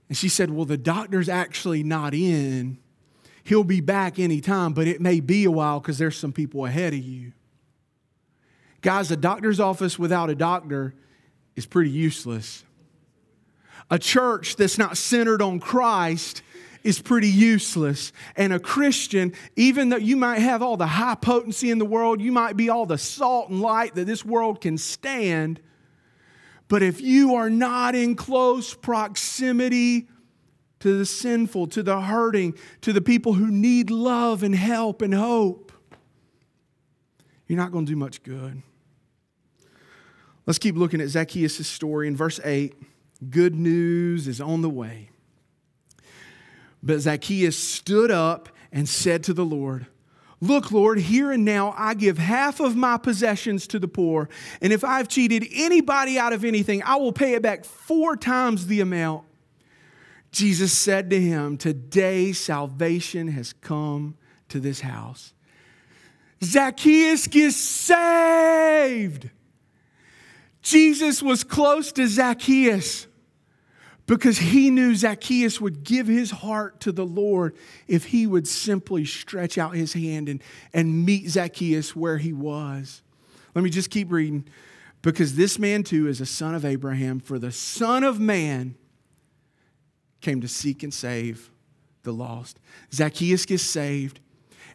And 0.08 0.16
she 0.16 0.28
said, 0.28 0.50
Well, 0.50 0.66
the 0.66 0.76
doctor's 0.76 1.28
actually 1.28 1.82
not 1.82 2.14
in. 2.14 2.78
He'll 3.44 3.64
be 3.64 3.80
back 3.80 4.18
anytime, 4.18 4.72
but 4.72 4.86
it 4.86 5.00
may 5.00 5.20
be 5.20 5.44
a 5.44 5.50
while 5.50 5.78
because 5.78 5.98
there's 5.98 6.16
some 6.16 6.32
people 6.32 6.64
ahead 6.64 6.94
of 6.94 7.00
you. 7.00 7.32
Guys, 8.80 9.10
a 9.10 9.16
doctor's 9.16 9.60
office 9.60 9.98
without 9.98 10.30
a 10.30 10.34
doctor 10.34 10.94
is 11.54 11.66
pretty 11.66 11.90
useless. 11.90 12.64
A 13.90 13.98
church 13.98 14.56
that's 14.56 14.78
not 14.78 14.96
centered 14.96 15.42
on 15.42 15.60
Christ 15.60 16.42
is 16.82 17.00
pretty 17.00 17.28
useless. 17.28 18.12
And 18.36 18.52
a 18.52 18.58
Christian, 18.58 19.32
even 19.56 19.90
though 19.90 19.96
you 19.96 20.16
might 20.16 20.38
have 20.38 20.62
all 20.62 20.76
the 20.76 20.86
high 20.86 21.14
potency 21.14 21.70
in 21.70 21.78
the 21.78 21.84
world, 21.84 22.20
you 22.20 22.32
might 22.32 22.56
be 22.56 22.70
all 22.70 22.86
the 22.86 22.98
salt 22.98 23.50
and 23.50 23.60
light 23.60 23.94
that 23.94 24.06
this 24.06 24.24
world 24.24 24.60
can 24.60 24.78
stand, 24.78 25.60
but 26.68 26.82
if 26.82 27.00
you 27.00 27.34
are 27.34 27.50
not 27.50 27.94
in 27.94 28.16
close 28.16 28.74
proximity 28.74 30.08
to 30.84 30.98
the 30.98 31.06
sinful, 31.06 31.66
to 31.66 31.82
the 31.82 31.98
hurting, 31.98 32.54
to 32.82 32.92
the 32.92 33.00
people 33.00 33.32
who 33.32 33.50
need 33.50 33.90
love 33.90 34.42
and 34.42 34.54
help 34.54 35.00
and 35.00 35.14
hope, 35.14 35.72
you're 37.46 37.56
not 37.56 37.72
going 37.72 37.86
to 37.86 37.92
do 37.92 37.96
much 37.96 38.22
good. 38.22 38.60
Let's 40.44 40.58
keep 40.58 40.76
looking 40.76 41.00
at 41.00 41.08
Zacchaeus' 41.08 41.66
story 41.66 42.06
in 42.06 42.14
verse 42.14 42.38
8. 42.44 42.74
Good 43.30 43.54
news 43.54 44.28
is 44.28 44.42
on 44.42 44.60
the 44.60 44.68
way. 44.68 45.08
But 46.82 47.00
Zacchaeus 47.00 47.56
stood 47.56 48.10
up 48.10 48.50
and 48.70 48.86
said 48.86 49.24
to 49.24 49.32
the 49.32 49.46
Lord, 49.46 49.86
Look, 50.42 50.70
Lord, 50.70 50.98
here 50.98 51.32
and 51.32 51.46
now 51.46 51.74
I 51.78 51.94
give 51.94 52.18
half 52.18 52.60
of 52.60 52.76
my 52.76 52.98
possessions 52.98 53.66
to 53.68 53.78
the 53.78 53.88
poor, 53.88 54.28
and 54.60 54.70
if 54.70 54.84
I've 54.84 55.08
cheated 55.08 55.46
anybody 55.54 56.18
out 56.18 56.34
of 56.34 56.44
anything, 56.44 56.82
I 56.82 56.96
will 56.96 57.12
pay 57.12 57.32
it 57.32 57.40
back 57.40 57.64
four 57.64 58.18
times 58.18 58.66
the 58.66 58.82
amount. 58.82 59.24
Jesus 60.34 60.72
said 60.72 61.10
to 61.10 61.20
him, 61.20 61.56
Today 61.56 62.32
salvation 62.32 63.28
has 63.28 63.52
come 63.52 64.16
to 64.48 64.58
this 64.58 64.80
house. 64.80 65.32
Zacchaeus 66.42 67.28
gets 67.28 67.54
saved. 67.54 69.30
Jesus 70.60 71.22
was 71.22 71.44
close 71.44 71.92
to 71.92 72.08
Zacchaeus 72.08 73.06
because 74.06 74.38
he 74.38 74.70
knew 74.70 74.96
Zacchaeus 74.96 75.60
would 75.60 75.84
give 75.84 76.08
his 76.08 76.32
heart 76.32 76.80
to 76.80 76.90
the 76.90 77.06
Lord 77.06 77.56
if 77.86 78.06
he 78.06 78.26
would 78.26 78.48
simply 78.48 79.04
stretch 79.04 79.56
out 79.56 79.76
his 79.76 79.92
hand 79.92 80.28
and, 80.28 80.42
and 80.72 81.06
meet 81.06 81.28
Zacchaeus 81.28 81.94
where 81.94 82.18
he 82.18 82.32
was. 82.32 83.02
Let 83.54 83.62
me 83.62 83.70
just 83.70 83.88
keep 83.88 84.10
reading. 84.10 84.48
Because 85.00 85.36
this 85.36 85.60
man 85.60 85.84
too 85.84 86.08
is 86.08 86.20
a 86.20 86.26
son 86.26 86.56
of 86.56 86.64
Abraham, 86.64 87.20
for 87.20 87.38
the 87.38 87.52
Son 87.52 88.02
of 88.02 88.18
Man 88.18 88.74
came 90.24 90.40
to 90.40 90.48
seek 90.48 90.82
and 90.82 90.92
save 90.92 91.50
the 92.02 92.12
lost. 92.12 92.58
Zacchaeus 92.92 93.46
gets 93.46 93.62
saved. 93.62 94.20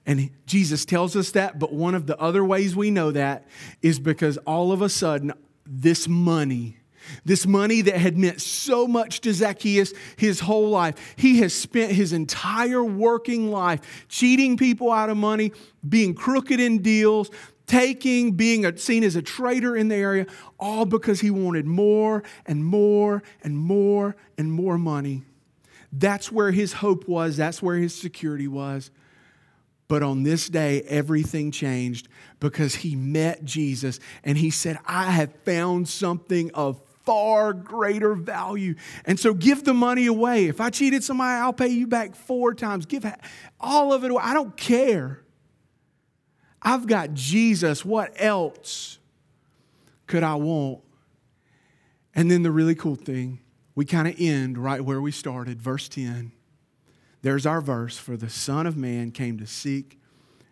And 0.05 0.29
Jesus 0.45 0.85
tells 0.85 1.15
us 1.15 1.31
that, 1.31 1.59
but 1.59 1.73
one 1.73 1.93
of 1.93 2.07
the 2.07 2.17
other 2.19 2.43
ways 2.43 2.75
we 2.75 2.89
know 2.89 3.11
that 3.11 3.45
is 3.81 3.99
because 3.99 4.37
all 4.37 4.71
of 4.71 4.81
a 4.81 4.89
sudden 4.89 5.33
this 5.65 6.07
money, 6.07 6.77
this 7.25 7.45
money 7.45 7.81
that 7.81 7.95
had 7.95 8.17
meant 8.17 8.41
so 8.41 8.87
much 8.87 9.21
to 9.21 9.33
Zacchaeus 9.33 9.93
his 10.17 10.39
whole 10.39 10.69
life. 10.69 10.95
He 11.15 11.39
has 11.39 11.53
spent 11.53 11.91
his 11.91 12.13
entire 12.13 12.83
working 12.83 13.51
life 13.51 14.05
cheating 14.07 14.57
people 14.57 14.91
out 14.91 15.09
of 15.09 15.17
money, 15.17 15.51
being 15.87 16.13
crooked 16.13 16.59
in 16.59 16.81
deals, 16.81 17.29
taking, 17.67 18.31
being 18.31 18.65
a, 18.65 18.75
seen 18.77 19.03
as 19.03 19.15
a 19.15 19.21
traitor 19.21 19.75
in 19.75 19.89
the 19.89 19.95
area, 19.95 20.25
all 20.59 20.85
because 20.85 21.21
he 21.21 21.29
wanted 21.29 21.65
more 21.65 22.23
and 22.45 22.65
more 22.65 23.21
and 23.43 23.57
more 23.57 24.15
and 24.37 24.51
more 24.51 24.77
money. 24.77 25.23
That's 25.91 26.31
where 26.31 26.51
his 26.51 26.73
hope 26.73 27.07
was, 27.07 27.37
that's 27.37 27.61
where 27.61 27.77
his 27.77 27.95
security 27.95 28.47
was. 28.47 28.91
But 29.87 30.03
on 30.03 30.21
this 30.21 30.49
day, 30.49 30.83
everything 30.83 31.49
changed 31.49 32.07
because 32.39 32.75
he 32.75 32.95
met 32.95 33.43
Jesus 33.43 33.99
and 34.23 34.37
he 34.37 34.51
said, 34.51 34.77
I 34.85 35.09
have 35.11 35.33
found 35.45 35.89
something 35.89 36.51
of 36.53 36.79
far 37.05 37.53
greater 37.53 38.13
value. 38.13 38.75
And 39.05 39.19
so 39.19 39.33
give 39.33 39.63
the 39.63 39.73
money 39.73 40.05
away. 40.05 40.45
If 40.45 40.61
I 40.61 40.69
cheated 40.69 41.03
somebody, 41.03 41.41
I'll 41.41 41.53
pay 41.53 41.69
you 41.69 41.87
back 41.87 42.15
four 42.15 42.53
times. 42.53 42.85
Give 42.85 43.03
all 43.59 43.91
of 43.91 44.03
it 44.03 44.11
away. 44.11 44.21
I 44.23 44.35
don't 44.35 44.55
care. 44.55 45.23
I've 46.61 46.85
got 46.85 47.15
Jesus. 47.15 47.83
What 47.83 48.11
else 48.15 48.99
could 50.05 50.21
I 50.21 50.35
want? 50.35 50.81
And 52.13 52.29
then 52.29 52.43
the 52.43 52.51
really 52.51 52.75
cool 52.75 52.95
thing, 52.95 53.39
we 53.79 53.85
kind 53.85 54.09
of 54.09 54.15
end 54.19 54.57
right 54.57 54.81
where 54.81 54.99
we 54.99 55.09
started, 55.09 55.61
verse 55.61 55.87
10. 55.87 56.33
There's 57.21 57.45
our 57.45 57.61
verse 57.61 57.97
for 57.97 58.17
the 58.17 58.29
Son 58.29 58.67
of 58.67 58.75
Man 58.75 59.09
came 59.09 59.37
to 59.37 59.47
seek 59.47 59.97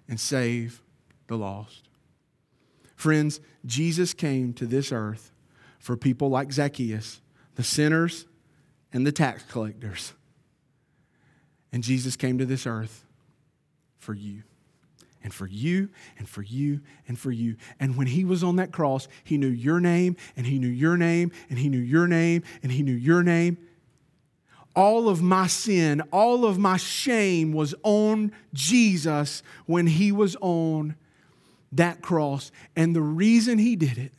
and 0.08 0.18
save 0.18 0.82
the 1.28 1.36
lost. 1.36 1.90
Friends, 2.96 3.42
Jesus 3.66 4.14
came 4.14 4.54
to 4.54 4.66
this 4.66 4.94
earth 4.94 5.34
for 5.78 5.98
people 5.98 6.30
like 6.30 6.54
Zacchaeus, 6.54 7.20
the 7.56 7.64
sinners 7.64 8.28
and 8.94 9.06
the 9.06 9.12
tax 9.12 9.44
collectors. 9.44 10.14
And 11.74 11.84
Jesus 11.84 12.16
came 12.16 12.38
to 12.38 12.46
this 12.46 12.66
earth 12.66 13.04
for 14.00 14.14
you 14.14 14.44
and 15.28 15.34
for 15.34 15.46
you 15.46 15.90
and 16.18 16.30
for 16.30 16.42
you 16.42 16.80
and 17.06 17.20
for 17.20 17.32
you. 17.32 17.58
And 17.82 17.98
when 17.98 18.08
he 18.08 18.24
was 18.24 18.46
on 18.46 18.56
that 18.56 18.72
cross, 18.72 19.10
he 19.26 19.38
knew 19.38 19.50
your 19.50 19.82
name 19.82 20.16
and 20.38 20.48
he 20.48 20.58
knew 20.58 20.70
your 20.70 20.96
name 20.96 21.34
and 21.50 21.60
he 21.60 21.68
knew 21.68 21.82
your 21.82 22.08
name 22.08 22.44
and 22.64 22.72
he 22.72 22.82
knew 22.82 22.94
your 22.94 23.24
name 23.24 23.58
all 24.74 25.10
of 25.10 25.22
my 25.22 25.48
sin, 25.48 26.02
all 26.12 26.46
of 26.46 26.58
my 26.60 26.78
shame 26.78 27.52
was 27.52 27.76
on 27.84 28.32
Jesus 28.54 29.44
when 29.66 29.88
he 29.88 30.14
was 30.14 30.38
on 30.40 30.96
that 31.74 32.02
cross. 32.02 32.52
And 32.76 32.96
the 32.96 33.02
reason 33.02 33.58
he 33.58 33.76
did 33.76 33.98
it 33.98 34.14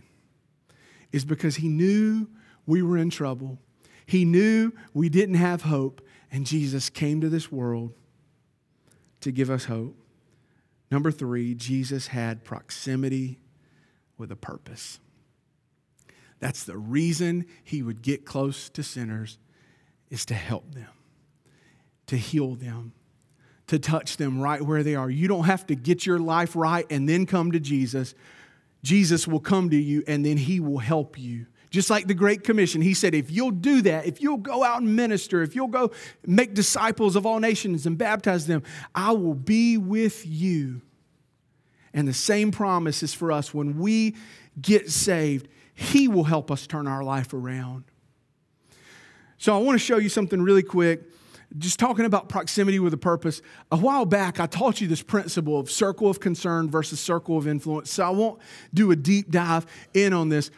is 1.12 1.24
because 1.24 1.56
he 1.56 1.68
knew 1.68 2.28
we 2.66 2.82
were 2.82 2.98
in 2.98 3.08
trouble. 3.08 3.58
He 4.04 4.26
knew 4.26 4.72
we 4.92 5.08
didn't 5.08 5.36
have 5.36 5.62
hope, 5.62 6.04
and 6.30 6.44
Jesus 6.44 6.90
came 6.90 7.20
to 7.20 7.28
this 7.28 7.52
world 7.52 7.94
to 9.20 9.30
give 9.30 9.50
us 9.50 9.64
hope. 9.64 9.97
Number 10.90 11.10
three, 11.10 11.54
Jesus 11.54 12.08
had 12.08 12.44
proximity 12.44 13.38
with 14.16 14.32
a 14.32 14.36
purpose. 14.36 15.00
That's 16.40 16.64
the 16.64 16.76
reason 16.76 17.46
he 17.64 17.82
would 17.82 18.02
get 18.02 18.24
close 18.24 18.68
to 18.70 18.82
sinners 18.82 19.38
is 20.10 20.24
to 20.26 20.34
help 20.34 20.74
them, 20.74 20.88
to 22.06 22.16
heal 22.16 22.54
them, 22.54 22.92
to 23.66 23.78
touch 23.78 24.16
them 24.16 24.40
right 24.40 24.62
where 24.62 24.82
they 24.82 24.94
are. 24.94 25.10
You 25.10 25.28
don't 25.28 25.44
have 25.44 25.66
to 25.66 25.74
get 25.74 26.06
your 26.06 26.18
life 26.18 26.56
right 26.56 26.86
and 26.90 27.08
then 27.08 27.26
come 27.26 27.52
to 27.52 27.60
Jesus. 27.60 28.14
Jesus 28.82 29.28
will 29.28 29.40
come 29.40 29.70
to 29.70 29.76
you 29.76 30.02
and 30.06 30.24
then 30.24 30.36
he 30.36 30.60
will 30.60 30.78
help 30.78 31.18
you. 31.18 31.46
Just 31.70 31.90
like 31.90 32.06
the 32.06 32.14
Great 32.14 32.44
Commission, 32.44 32.80
he 32.80 32.94
said, 32.94 33.14
if 33.14 33.30
you'll 33.30 33.50
do 33.50 33.82
that, 33.82 34.06
if 34.06 34.22
you'll 34.22 34.38
go 34.38 34.64
out 34.64 34.80
and 34.80 34.96
minister, 34.96 35.42
if 35.42 35.54
you'll 35.54 35.68
go 35.68 35.90
make 36.26 36.54
disciples 36.54 37.14
of 37.14 37.26
all 37.26 37.40
nations 37.40 37.84
and 37.86 37.98
baptize 37.98 38.46
them, 38.46 38.62
I 38.94 39.12
will 39.12 39.34
be 39.34 39.76
with 39.76 40.26
you. 40.26 40.80
And 41.92 42.08
the 42.08 42.14
same 42.14 42.50
promise 42.50 43.02
is 43.02 43.12
for 43.12 43.32
us 43.32 43.52
when 43.52 43.78
we 43.78 44.14
get 44.60 44.90
saved, 44.90 45.48
he 45.74 46.08
will 46.08 46.24
help 46.24 46.50
us 46.50 46.66
turn 46.66 46.86
our 46.86 47.04
life 47.04 47.34
around. 47.34 47.84
So 49.36 49.54
I 49.54 49.58
want 49.58 49.78
to 49.78 49.84
show 49.84 49.98
you 49.98 50.08
something 50.08 50.40
really 50.42 50.62
quick. 50.62 51.02
Just 51.56 51.78
talking 51.78 52.04
about 52.04 52.28
proximity 52.28 52.78
with 52.78 52.92
a 52.92 52.98
purpose. 52.98 53.40
A 53.70 53.76
while 53.76 54.04
back, 54.04 54.38
I 54.40 54.46
taught 54.46 54.80
you 54.80 54.88
this 54.88 55.02
principle 55.02 55.58
of 55.58 55.70
circle 55.70 56.10
of 56.10 56.20
concern 56.20 56.68
versus 56.68 57.00
circle 57.00 57.38
of 57.38 57.46
influence. 57.46 57.90
So 57.90 58.04
I 58.04 58.10
won't 58.10 58.40
do 58.74 58.90
a 58.90 58.96
deep 58.96 59.30
dive 59.30 59.64
in 59.94 60.12
on 60.12 60.28
this. 60.28 60.50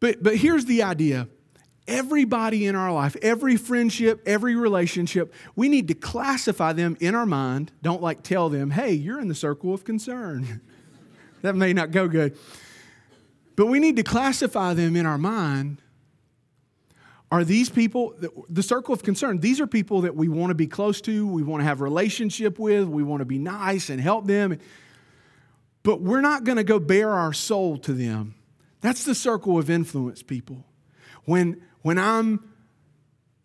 But, 0.00 0.22
but 0.22 0.36
here's 0.36 0.64
the 0.64 0.82
idea 0.82 1.28
everybody 1.88 2.66
in 2.66 2.74
our 2.74 2.92
life, 2.92 3.16
every 3.22 3.56
friendship, 3.56 4.20
every 4.26 4.56
relationship, 4.56 5.32
we 5.54 5.68
need 5.68 5.86
to 5.88 5.94
classify 5.94 6.72
them 6.72 6.96
in 7.00 7.14
our 7.14 7.26
mind. 7.26 7.70
Don't 7.82 8.02
like 8.02 8.22
tell 8.22 8.48
them, 8.48 8.70
hey, 8.70 8.92
you're 8.92 9.20
in 9.20 9.28
the 9.28 9.34
circle 9.34 9.72
of 9.72 9.84
concern. 9.84 10.60
that 11.42 11.54
may 11.54 11.72
not 11.72 11.92
go 11.92 12.08
good. 12.08 12.36
But 13.54 13.66
we 13.66 13.78
need 13.78 13.96
to 13.96 14.02
classify 14.02 14.74
them 14.74 14.96
in 14.96 15.06
our 15.06 15.18
mind 15.18 15.80
are 17.32 17.42
these 17.42 17.68
people, 17.68 18.14
the 18.48 18.62
circle 18.62 18.94
of 18.94 19.02
concern, 19.02 19.40
these 19.40 19.60
are 19.60 19.66
people 19.66 20.02
that 20.02 20.14
we 20.14 20.28
want 20.28 20.50
to 20.50 20.54
be 20.54 20.68
close 20.68 21.00
to, 21.02 21.26
we 21.26 21.42
want 21.42 21.60
to 21.60 21.64
have 21.64 21.80
relationship 21.80 22.58
with, 22.58 22.86
we 22.86 23.02
want 23.02 23.20
to 23.20 23.24
be 23.24 23.38
nice 23.38 23.90
and 23.90 24.00
help 24.00 24.26
them. 24.26 24.58
But 25.82 26.00
we're 26.00 26.20
not 26.20 26.44
going 26.44 26.56
to 26.56 26.64
go 26.64 26.78
bare 26.78 27.10
our 27.10 27.32
soul 27.32 27.78
to 27.78 27.92
them. 27.92 28.35
That's 28.86 29.02
the 29.02 29.16
circle 29.16 29.58
of 29.58 29.68
influence, 29.68 30.22
people. 30.22 30.64
When, 31.24 31.60
when 31.82 31.98
I'm 31.98 32.52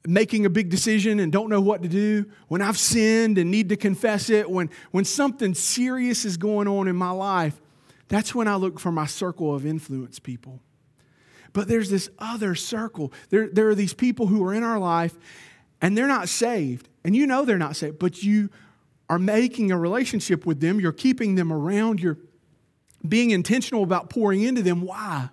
making 0.06 0.46
a 0.46 0.52
big 0.52 0.70
decision 0.70 1.20
and 1.20 1.32
don't 1.32 1.50
know 1.50 1.62
what 1.62 1.82
to 1.82 1.90
do, 1.90 2.28
when 2.48 2.62
I've 2.62 2.78
sinned 2.78 3.40
and 3.40 3.50
need 3.50 3.70
to 3.70 3.76
confess 3.76 4.30
it, 4.30 4.48
when, 4.48 4.70
when 4.92 5.04
something 5.04 5.56
serious 5.56 6.26
is 6.26 6.38
going 6.38 6.68
on 6.68 6.88
in 6.88 6.96
my 6.96 7.10
life, 7.10 7.60
that's 8.08 8.36
when 8.36 8.48
I 8.48 8.54
look 8.54 8.80
for 8.80 8.92
my 8.92 9.08
circle 9.08 9.56
of 9.56 9.66
influence 9.66 10.20
people. 10.20 10.60
But 11.54 11.68
there's 11.68 11.90
this 11.90 12.12
other 12.20 12.54
circle. 12.54 13.12
There, 13.32 13.48
there 13.48 13.68
are 13.68 13.74
these 13.74 13.96
people 13.96 14.28
who 14.28 14.44
are 14.46 14.54
in 14.54 14.62
our 14.62 14.78
life 14.78 15.18
and 15.82 15.98
they're 15.98 16.06
not 16.06 16.30
saved. 16.30 16.88
And 17.04 17.16
you 17.16 17.26
know 17.26 17.46
they're 17.46 17.58
not 17.58 17.76
saved, 17.76 17.98
but 17.98 18.22
you 18.22 18.52
are 19.10 19.18
making 19.18 19.72
a 19.72 19.78
relationship 19.80 20.46
with 20.46 20.60
them. 20.60 20.80
You're 20.80 20.92
keeping 20.92 21.34
them 21.34 21.52
around. 21.52 22.00
You're 22.00 22.20
being 23.08 23.32
intentional 23.32 23.84
about 23.84 24.10
pouring 24.10 24.42
into 24.42 24.62
them. 24.62 24.82
Why? 24.82 25.30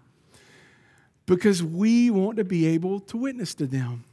Because 1.27 1.63
we 1.63 2.11
want 2.11 2.39
to 2.39 2.45
be 2.45 2.67
able 2.67 3.01
to 3.01 3.17
witness 3.17 3.55
to 3.57 3.67
them. 3.67 4.05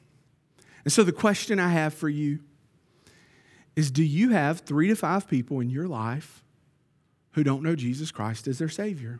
And 0.83 0.93
so 0.93 1.03
the 1.03 1.11
question 1.11 1.59
I 1.59 1.69
have 1.69 1.93
for 1.93 2.09
you 2.09 2.39
is 3.75 3.91
do 3.91 4.03
you 4.03 4.31
have 4.31 4.59
three 4.59 4.87
to 4.87 4.95
five 4.95 5.27
people 5.27 5.59
in 5.59 5.69
your 5.69 5.87
life 5.87 6.43
who 7.31 7.43
don't 7.43 7.63
know 7.63 7.75
Jesus 7.75 8.11
Christ 8.11 8.47
as 8.47 8.59
their 8.59 8.69
Savior? 8.69 9.19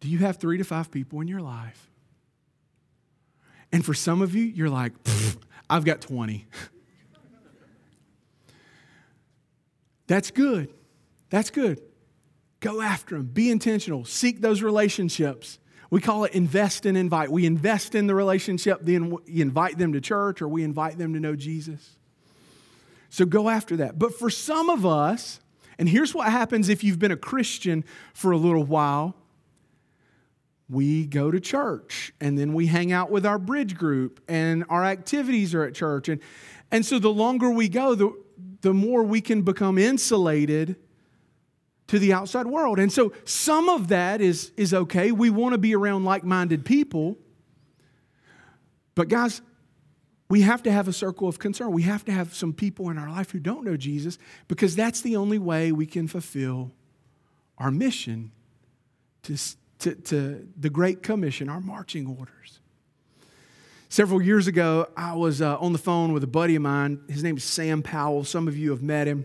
Do 0.00 0.08
you 0.08 0.18
have 0.18 0.36
three 0.36 0.58
to 0.58 0.64
five 0.64 0.90
people 0.90 1.20
in 1.20 1.28
your 1.28 1.40
life? 1.40 1.90
And 3.72 3.84
for 3.84 3.94
some 3.94 4.22
of 4.22 4.34
you, 4.34 4.44
you're 4.44 4.70
like, 4.70 4.92
I've 5.68 5.84
got 5.84 6.00
20. 6.00 6.46
That's 10.06 10.30
good. 10.30 10.72
That's 11.30 11.50
good. 11.50 11.82
Go 12.60 12.80
after 12.80 13.16
them. 13.16 13.26
Be 13.26 13.50
intentional. 13.50 14.04
Seek 14.04 14.40
those 14.40 14.62
relationships. 14.62 15.58
We 15.90 16.00
call 16.00 16.24
it 16.24 16.32
invest 16.32 16.86
and 16.86 16.96
invite. 16.96 17.30
We 17.30 17.46
invest 17.46 17.94
in 17.94 18.06
the 18.06 18.14
relationship, 18.14 18.80
then 18.82 19.10
we 19.10 19.40
invite 19.40 19.78
them 19.78 19.92
to 19.94 20.00
church 20.00 20.42
or 20.42 20.48
we 20.48 20.62
invite 20.62 20.98
them 20.98 21.14
to 21.14 21.20
know 21.20 21.34
Jesus. 21.34 21.96
So 23.10 23.24
go 23.24 23.48
after 23.48 23.76
that. 23.76 23.98
But 23.98 24.14
for 24.14 24.28
some 24.28 24.68
of 24.68 24.84
us, 24.84 25.40
and 25.78 25.88
here's 25.88 26.14
what 26.14 26.30
happens 26.30 26.68
if 26.68 26.84
you've 26.84 26.98
been 26.98 27.12
a 27.12 27.16
Christian 27.16 27.84
for 28.12 28.32
a 28.32 28.36
little 28.36 28.64
while 28.64 29.14
we 30.68 31.06
go 31.06 31.30
to 31.30 31.40
church 31.40 32.12
and 32.20 32.38
then 32.38 32.52
we 32.52 32.66
hang 32.66 32.92
out 32.92 33.10
with 33.10 33.24
our 33.24 33.38
bridge 33.38 33.74
group 33.74 34.20
and 34.28 34.64
our 34.68 34.84
activities 34.84 35.54
are 35.54 35.64
at 35.64 35.74
church. 35.74 36.10
And, 36.10 36.20
and 36.70 36.84
so 36.84 36.98
the 36.98 37.08
longer 37.08 37.50
we 37.50 37.70
go, 37.70 37.94
the, 37.94 38.12
the 38.60 38.74
more 38.74 39.02
we 39.02 39.22
can 39.22 39.40
become 39.40 39.78
insulated 39.78 40.76
to 41.88 41.98
the 41.98 42.12
outside 42.12 42.46
world. 42.46 42.78
And 42.78 42.92
so 42.92 43.12
some 43.24 43.68
of 43.68 43.88
that 43.88 44.20
is, 44.20 44.52
is 44.56 44.72
okay. 44.72 45.10
We 45.10 45.30
want 45.30 45.54
to 45.54 45.58
be 45.58 45.74
around 45.74 46.04
like 46.04 46.22
minded 46.22 46.64
people. 46.64 47.18
But 48.94 49.08
guys, 49.08 49.40
we 50.28 50.42
have 50.42 50.62
to 50.64 50.72
have 50.72 50.86
a 50.86 50.92
circle 50.92 51.28
of 51.28 51.38
concern. 51.38 51.72
We 51.72 51.82
have 51.82 52.04
to 52.04 52.12
have 52.12 52.34
some 52.34 52.52
people 52.52 52.90
in 52.90 52.98
our 52.98 53.08
life 53.08 53.30
who 53.30 53.38
don't 53.38 53.64
know 53.64 53.76
Jesus 53.76 54.18
because 54.46 54.76
that's 54.76 55.00
the 55.00 55.16
only 55.16 55.38
way 55.38 55.72
we 55.72 55.86
can 55.86 56.06
fulfill 56.06 56.72
our 57.56 57.70
mission 57.70 58.32
to, 59.22 59.36
to, 59.78 59.94
to 59.94 60.48
the 60.58 60.70
Great 60.70 61.02
Commission, 61.02 61.48
our 61.48 61.60
marching 61.60 62.06
orders. 62.06 62.60
Several 63.88 64.20
years 64.20 64.46
ago, 64.46 64.86
I 64.94 65.14
was 65.14 65.40
uh, 65.40 65.56
on 65.58 65.72
the 65.72 65.78
phone 65.78 66.12
with 66.12 66.22
a 66.22 66.28
buddy 66.28 66.54
of 66.56 66.62
mine. 66.62 67.00
His 67.08 67.22
name 67.22 67.38
is 67.38 67.44
Sam 67.44 67.82
Powell. 67.82 68.22
Some 68.24 68.46
of 68.46 68.58
you 68.58 68.70
have 68.70 68.82
met 68.82 69.08
him. 69.08 69.24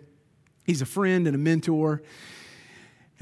He's 0.63 0.82
a 0.82 0.86
friend 0.86 1.28
and 1.28 1.36
a 1.36 1.39
mentor. 1.39 2.02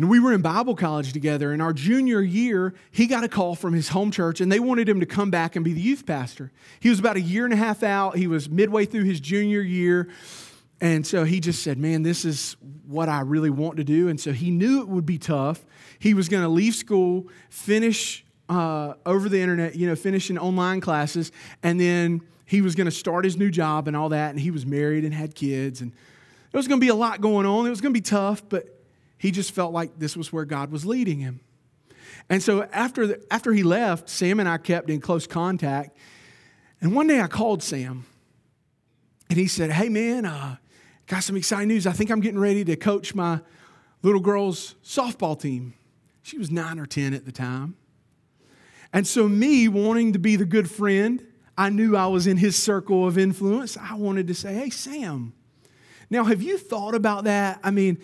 And 0.02 0.10
we 0.10 0.20
were 0.20 0.34
in 0.34 0.42
Bible 0.42 0.76
college 0.76 1.14
together. 1.14 1.54
In 1.54 1.62
our 1.62 1.74
junior 1.74 2.22
year, 2.22 2.74
he 2.90 3.06
got 3.06 3.24
a 3.24 3.28
call 3.28 3.54
from 3.54 3.74
his 3.74 3.90
home 3.90 4.10
church, 4.10 4.42
and 4.42 4.52
they 4.52 4.60
wanted 4.60 4.90
him 4.90 5.00
to 5.00 5.06
come 5.06 5.30
back 5.30 5.56
and 5.56 5.64
be 5.64 5.74
the 5.74 5.80
youth 5.80 6.08
pastor. 6.08 6.52
He 6.80 6.90
was 6.90 6.98
about 6.98 7.18
a 7.18 7.22
year 7.22 7.46
and 7.46 7.54
a 7.54 7.58
half 7.58 7.84
out. 7.84 8.18
He 8.18 8.26
was 8.26 8.50
midway 8.50 8.86
through 8.86 9.04
his 9.04 9.20
junior 9.20 9.62
year. 9.62 10.10
And 10.82 11.06
so 11.06 11.24
he 11.24 11.40
just 11.40 11.62
said, 11.62 11.78
Man, 11.78 12.02
this 12.02 12.26
is 12.26 12.58
what 12.88 13.10
I 13.10 13.20
really 13.20 13.52
want 13.52 13.78
to 13.78 13.84
do. 13.84 14.08
And 14.08 14.20
so 14.20 14.32
he 14.32 14.50
knew 14.50 14.82
it 14.82 14.88
would 14.88 15.06
be 15.06 15.20
tough. 15.20 15.64
He 16.00 16.16
was 16.16 16.30
going 16.30 16.42
to 16.42 16.50
leave 16.50 16.74
school, 16.74 17.28
finish 17.52 18.26
uh, 18.50 18.96
over 19.06 19.30
the 19.30 19.40
internet, 19.40 19.76
you 19.76 19.86
know, 19.86 19.96
finishing 19.96 20.40
online 20.40 20.82
classes, 20.82 21.32
and 21.62 21.80
then 21.80 22.22
he 22.48 22.64
was 22.64 22.74
going 22.74 22.86
to 22.86 22.92
start 22.92 23.24
his 23.24 23.38
new 23.38 23.52
job 23.52 23.88
and 23.88 23.96
all 23.96 24.10
that. 24.10 24.32
And 24.32 24.40
he 24.40 24.50
was 24.50 24.66
married 24.66 25.04
and 25.04 25.14
had 25.14 25.36
kids. 25.36 25.80
And 25.80 25.92
there 25.92 26.58
was 26.58 26.68
going 26.68 26.80
to 26.80 26.84
be 26.84 26.90
a 26.90 26.96
lot 26.96 27.22
going 27.22 27.46
on. 27.46 27.68
It 27.68 27.70
was 27.70 27.82
going 27.82 27.94
to 27.94 28.00
be 28.00 28.02
tough, 28.02 28.42
but 28.50 28.81
he 29.22 29.30
just 29.30 29.52
felt 29.52 29.72
like 29.72 30.00
this 30.00 30.18
was 30.18 30.34
where 30.34 30.46
God 30.46 30.72
was 30.72 30.84
leading 30.84 31.20
him. 31.20 31.42
And 32.28 32.42
so 32.42 32.64
after, 32.74 33.06
the, 33.06 33.22
after 33.30 33.54
he 33.54 33.62
left, 33.62 34.10
Sam 34.10 34.40
and 34.40 34.50
I 34.50 34.58
kept 34.58 34.90
in 34.90 35.00
close 35.00 35.28
contact. 35.28 35.96
And 36.82 36.96
one 36.96 37.06
day 37.06 37.22
I 37.22 37.28
called 37.28 37.62
Sam 37.62 38.04
and 39.30 39.38
he 39.38 39.46
said, 39.46 39.70
Hey, 39.70 39.90
man, 39.90 40.26
uh, 40.26 40.56
got 41.06 41.22
some 41.22 41.38
exciting 41.38 41.68
news. 41.68 41.86
I 41.86 41.92
think 41.92 42.10
I'm 42.10 42.20
getting 42.20 42.40
ready 42.40 42.66
to 42.66 42.76
coach 42.76 43.14
my 43.14 43.42
little 44.02 44.20
girl's 44.20 44.74
softball 44.84 45.40
team. 45.40 45.76
She 46.24 46.40
was 46.40 46.50
nine 46.50 46.80
or 46.80 46.88
10 46.88 47.14
at 47.14 47.24
the 47.24 47.32
time. 47.32 47.76
And 48.92 49.06
so, 49.06 49.30
me 49.30 49.68
wanting 49.68 50.14
to 50.14 50.20
be 50.20 50.36
the 50.36 50.46
good 50.46 50.68
friend, 50.68 51.24
I 51.56 51.70
knew 51.70 51.96
I 51.96 52.08
was 52.08 52.26
in 52.26 52.38
his 52.38 52.56
circle 52.62 53.08
of 53.08 53.20
influence. 53.20 53.78
I 53.78 53.94
wanted 53.94 54.26
to 54.30 54.34
say, 54.34 54.56
Hey, 54.56 54.72
Sam, 54.72 55.34
now 56.10 56.24
have 56.24 56.42
you 56.42 56.58
thought 56.58 56.96
about 56.96 57.26
that? 57.26 57.60
I 57.64 57.70
mean, 57.70 58.00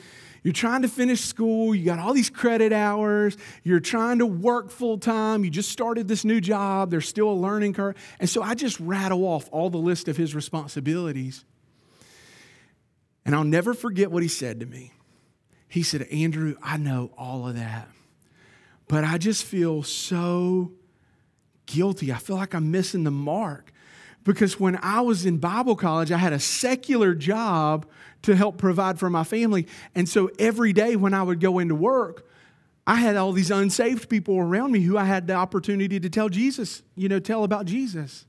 you're 0.48 0.54
trying 0.54 0.82
to 0.82 0.88
finish 0.88 1.20
school, 1.20 1.76
you 1.76 1.84
got 1.84 2.00
all 2.00 2.14
these 2.14 2.30
credit 2.30 2.72
hours, 2.72 3.36
you're 3.66 3.82
trying 3.82 4.20
to 4.20 4.26
work 4.26 4.72
full 4.72 4.98
time, 4.98 5.44
you 5.44 5.50
just 5.50 5.70
started 5.70 6.08
this 6.08 6.24
new 6.24 6.40
job, 6.40 6.90
there's 6.90 7.06
still 7.06 7.30
a 7.30 7.36
learning 7.36 7.74
curve. 7.74 7.98
And 8.18 8.30
so 8.30 8.42
I 8.42 8.56
just 8.56 8.80
rattle 8.80 9.26
off 9.26 9.50
all 9.52 9.70
the 9.70 9.78
list 9.78 10.08
of 10.08 10.16
his 10.16 10.34
responsibilities. 10.34 11.44
And 13.26 13.36
I'll 13.36 13.44
never 13.44 13.74
forget 13.74 14.10
what 14.10 14.24
he 14.24 14.30
said 14.30 14.62
to 14.62 14.66
me. 14.66 14.94
He 15.68 15.84
said, 15.84 16.04
Andrew, 16.04 16.56
I 16.64 16.78
know 16.78 17.12
all 17.18 17.46
of 17.46 17.56
that, 17.56 17.90
but 18.88 19.04
I 19.04 19.18
just 19.18 19.44
feel 19.44 19.84
so 19.84 20.72
guilty. 21.66 22.14
I 22.14 22.20
feel 22.20 22.38
like 22.38 22.56
I'm 22.56 22.72
missing 22.72 23.04
the 23.04 23.12
mark. 23.12 23.74
Because 24.28 24.60
when 24.60 24.78
I 24.84 25.00
was 25.00 25.26
in 25.26 25.38
Bible 25.38 25.78
college, 25.78 26.12
I 26.12 26.18
had 26.18 26.34
a 26.34 26.40
secular 26.40 27.16
job 27.16 27.86
to 28.24 28.36
help 28.36 28.58
provide 28.58 29.00
for 29.00 29.10
my 29.10 29.24
family. 29.24 29.68
And 29.96 30.08
so 30.08 30.30
every 30.38 30.74
day 30.74 30.98
when 30.98 31.14
I 31.14 31.24
would 31.24 31.40
go 31.40 31.60
into 31.60 31.76
work, 31.76 32.28
I 32.86 32.96
had 32.96 33.16
all 33.16 33.32
these 33.32 33.52
unsaved 33.52 34.10
people 34.10 34.38
around 34.38 34.74
me 34.74 34.82
who 34.82 34.98
I 34.98 35.06
had 35.06 35.28
the 35.28 35.34
opportunity 35.36 35.98
to 36.02 36.10
tell 36.10 36.28
Jesus, 36.28 36.84
you 36.98 37.08
know, 37.08 37.20
tell 37.20 37.46
about 37.46 37.68
Jesus. 37.68 38.26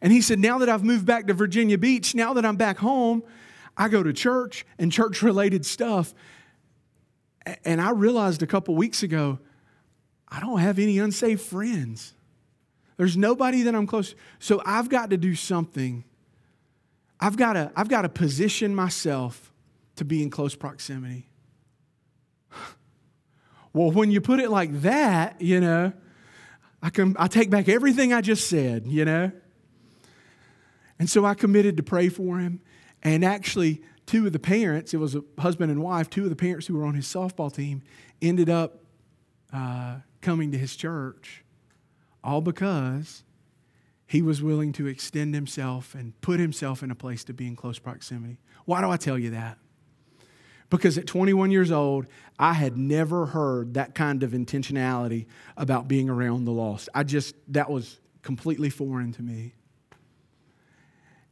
And 0.00 0.12
he 0.12 0.20
said, 0.20 0.40
Now 0.40 0.58
that 0.58 0.68
I've 0.68 0.82
moved 0.82 1.06
back 1.06 1.28
to 1.28 1.34
Virginia 1.34 1.78
Beach, 1.78 2.12
now 2.12 2.34
that 2.34 2.44
I'm 2.44 2.56
back 2.56 2.78
home, 2.78 3.22
I 3.76 3.86
go 3.86 4.02
to 4.02 4.12
church 4.12 4.66
and 4.80 4.90
church 4.90 5.22
related 5.22 5.64
stuff. 5.64 6.12
And 7.64 7.80
I 7.80 7.90
realized 7.90 8.42
a 8.42 8.48
couple 8.48 8.74
weeks 8.74 9.04
ago, 9.04 9.38
I 10.26 10.40
don't 10.40 10.58
have 10.58 10.80
any 10.80 10.98
unsaved 10.98 11.40
friends. 11.40 12.14
There's 13.00 13.16
nobody 13.16 13.62
that 13.62 13.74
I'm 13.74 13.86
close 13.86 14.10
to. 14.10 14.16
So 14.40 14.60
I've 14.66 14.90
got 14.90 15.08
to 15.08 15.16
do 15.16 15.34
something 15.34 16.04
I've 17.18 17.38
got 17.38 17.54
to, 17.54 17.72
I've 17.76 17.88
got 17.88 18.02
to 18.02 18.10
position 18.10 18.74
myself 18.74 19.52
to 19.96 20.04
be 20.04 20.22
in 20.22 20.30
close 20.30 20.54
proximity. 20.54 21.28
Well, 23.72 23.92
when 23.92 24.10
you 24.10 24.20
put 24.20 24.40
it 24.40 24.50
like 24.50 24.82
that, 24.82 25.40
you 25.40 25.60
know, 25.60 25.92
I 26.82 26.90
can 26.90 27.14
I 27.16 27.28
take 27.28 27.50
back 27.50 27.68
everything 27.68 28.12
I 28.12 28.20
just 28.20 28.48
said, 28.48 28.84
you 28.84 29.04
know. 29.04 29.30
And 30.98 31.08
so 31.08 31.24
I 31.24 31.34
committed 31.34 31.76
to 31.76 31.84
pray 31.84 32.08
for 32.08 32.38
him. 32.38 32.60
And 33.04 33.24
actually, 33.24 33.80
two 34.06 34.26
of 34.26 34.32
the 34.32 34.40
parents, 34.40 34.92
it 34.92 34.96
was 34.96 35.14
a 35.14 35.22
husband 35.38 35.70
and 35.70 35.80
wife, 35.80 36.10
two 36.10 36.24
of 36.24 36.30
the 36.30 36.36
parents 36.36 36.66
who 36.66 36.74
were 36.74 36.84
on 36.84 36.94
his 36.94 37.06
softball 37.06 37.54
team 37.54 37.82
ended 38.20 38.50
up 38.50 38.82
uh, 39.52 39.98
coming 40.20 40.50
to 40.50 40.58
his 40.58 40.74
church, 40.74 41.44
all 42.22 42.40
because 42.40 43.24
he 44.06 44.22
was 44.22 44.42
willing 44.42 44.72
to 44.72 44.86
extend 44.86 45.34
himself 45.34 45.94
and 45.94 46.20
put 46.20 46.40
himself 46.40 46.82
in 46.82 46.90
a 46.90 46.94
place 46.94 47.24
to 47.24 47.32
be 47.32 47.46
in 47.46 47.56
close 47.56 47.78
proximity. 47.78 48.38
Why 48.64 48.80
do 48.80 48.90
I 48.90 48.96
tell 48.96 49.18
you 49.18 49.30
that? 49.30 49.58
Because 50.68 50.96
at 50.98 51.06
21 51.06 51.50
years 51.50 51.72
old, 51.72 52.06
I 52.38 52.52
had 52.52 52.76
never 52.76 53.26
heard 53.26 53.74
that 53.74 53.94
kind 53.94 54.22
of 54.22 54.30
intentionality 54.30 55.26
about 55.56 55.88
being 55.88 56.08
around 56.08 56.44
the 56.44 56.52
lost. 56.52 56.88
I 56.94 57.02
just, 57.02 57.34
that 57.48 57.70
was 57.70 58.00
completely 58.22 58.70
foreign 58.70 59.12
to 59.12 59.22
me. 59.22 59.54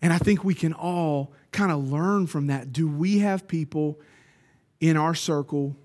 And 0.03 0.13
I 0.13 0.19
think 0.19 0.45
we 0.45 0.55
can 0.55 0.73
all 0.73 1.33
kind 1.53 1.73
of 1.73 1.91
learn 1.91 2.27
from 2.27 2.49
that. 2.49 2.73
Do 2.73 2.89
we 2.89 3.21
have 3.21 3.49
people 3.49 4.01
in 4.81 4.97
our 4.97 5.15
circle 5.15 5.77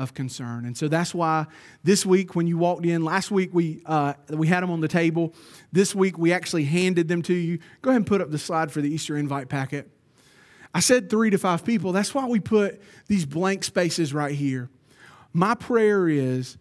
of 0.00 0.14
concern. 0.14 0.64
And 0.64 0.76
so 0.76 0.88
that's 0.88 1.14
why 1.14 1.46
this 1.84 2.06
week, 2.06 2.34
when 2.34 2.46
you 2.46 2.56
walked 2.56 2.86
in, 2.86 3.04
last 3.04 3.30
week 3.30 3.50
we, 3.52 3.82
uh, 3.84 4.14
we 4.30 4.46
had 4.46 4.62
them 4.62 4.70
on 4.70 4.80
the 4.80 4.88
table. 4.88 5.34
This 5.72 5.94
week 5.94 6.16
we 6.16 6.32
actually 6.32 6.64
handed 6.64 7.06
them 7.06 7.20
to 7.22 7.34
you. 7.34 7.58
Go 7.82 7.90
ahead 7.90 7.98
and 7.98 8.06
put 8.06 8.22
up 8.22 8.30
the 8.30 8.38
slide 8.38 8.72
for 8.72 8.80
the 8.80 8.88
Easter 8.88 9.16
invite 9.16 9.50
packet. 9.50 9.90
I 10.74 10.80
said 10.80 11.10
three 11.10 11.30
to 11.30 11.38
five 11.38 11.64
people. 11.64 11.92
That's 11.92 12.14
why 12.14 12.26
we 12.26 12.40
put 12.40 12.80
these 13.08 13.26
blank 13.26 13.62
spaces 13.62 14.14
right 14.14 14.34
here. 14.34 14.70
My 15.32 15.54
prayer 15.54 16.08
is 16.08 16.56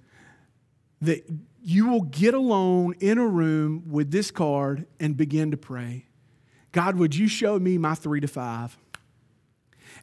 that 1.02 1.24
you 1.62 1.88
will 1.88 2.02
get 2.02 2.34
alone 2.34 2.96
in 3.00 3.18
a 3.18 3.26
room 3.26 3.84
with 3.90 4.12
this 4.12 4.32
card 4.32 4.86
and 5.00 5.16
begin 5.16 5.52
to 5.52 5.58
pray. 5.58 6.08
God, 6.74 6.98
would 6.98 7.16
you 7.16 7.28
show 7.28 7.58
me 7.58 7.78
my 7.78 7.96
three 7.96 8.20
to 8.20 8.28
five? 8.28 8.78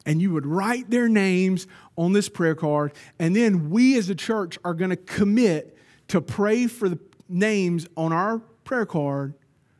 And 0.07 0.21
you 0.21 0.31
would 0.31 0.45
write 0.47 0.89
their 0.89 1.09
names 1.09 1.67
on 1.97 2.13
this 2.13 2.29
prayer 2.29 2.55
card. 2.55 2.93
And 3.19 3.35
then 3.35 3.69
we 3.69 3.97
as 3.97 4.09
a 4.09 4.15
church 4.15 4.57
are 4.63 4.73
going 4.73 4.89
to 4.89 4.95
commit 4.95 5.77
to 6.07 6.21
pray 6.21 6.65
for 6.65 6.87
the 6.87 6.97
names 7.27 7.85
on 7.97 8.13
our 8.13 8.39
prayer 8.63 8.85
card 8.85 9.33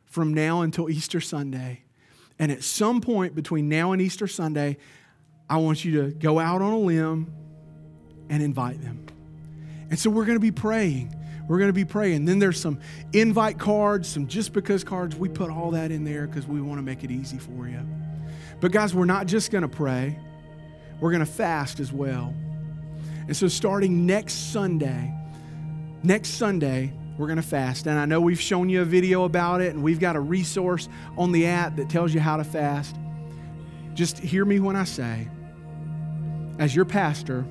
from 0.04 0.34
now 0.34 0.60
until 0.60 0.90
Easter 0.90 1.20
Sunday. 1.20 1.82
And 2.38 2.52
at 2.52 2.62
some 2.62 3.00
point 3.00 3.34
between 3.34 3.70
now 3.70 3.92
and 3.92 4.02
Easter 4.02 4.28
Sunday, 4.28 4.76
I 5.48 5.56
want 5.56 5.82
you 5.82 6.02
to 6.02 6.10
go 6.12 6.38
out 6.38 6.60
on 6.60 6.72
a 6.72 6.78
limb 6.78 7.32
and 8.28 8.42
invite 8.42 8.82
them. 8.82 9.06
And 9.88 9.98
so 9.98 10.10
we're 10.10 10.26
going 10.26 10.36
to 10.36 10.40
be 10.40 10.52
praying. 10.52 11.14
We're 11.48 11.58
going 11.58 11.70
to 11.70 11.74
be 11.74 11.86
praying. 11.86 12.26
Then 12.26 12.38
there's 12.38 12.60
some 12.60 12.80
invite 13.14 13.58
cards, 13.58 14.06
some 14.06 14.26
just 14.26 14.52
because 14.52 14.84
cards. 14.84 15.16
We 15.16 15.30
put 15.30 15.50
all 15.50 15.70
that 15.70 15.90
in 15.90 16.04
there 16.04 16.26
because 16.26 16.46
we 16.46 16.60
want 16.60 16.78
to 16.78 16.82
make 16.82 17.02
it 17.02 17.10
easy 17.10 17.38
for 17.38 17.66
you. 17.66 17.80
But, 18.60 18.72
guys, 18.72 18.94
we're 18.94 19.04
not 19.04 19.26
just 19.26 19.50
going 19.50 19.62
to 19.62 19.68
pray, 19.68 20.18
we're 21.00 21.10
going 21.10 21.24
to 21.24 21.26
fast 21.26 21.80
as 21.80 21.92
well. 21.92 22.34
And 23.26 23.36
so, 23.36 23.46
starting 23.48 24.06
next 24.06 24.52
Sunday, 24.52 25.14
next 26.02 26.30
Sunday, 26.30 26.92
we're 27.18 27.26
going 27.26 27.36
to 27.36 27.42
fast. 27.42 27.86
And 27.86 27.98
I 27.98 28.04
know 28.04 28.20
we've 28.20 28.40
shown 28.40 28.68
you 28.68 28.82
a 28.82 28.84
video 28.84 29.24
about 29.24 29.60
it, 29.60 29.74
and 29.74 29.82
we've 29.82 30.00
got 30.00 30.16
a 30.16 30.20
resource 30.20 30.88
on 31.16 31.32
the 31.32 31.46
app 31.46 31.76
that 31.76 31.90
tells 31.90 32.14
you 32.14 32.20
how 32.20 32.36
to 32.36 32.44
fast. 32.44 32.96
Just 33.94 34.18
hear 34.18 34.44
me 34.44 34.60
when 34.60 34.76
I 34.76 34.84
say, 34.84 35.28
as 36.58 36.74
your 36.74 36.84
pastor, 36.84 37.44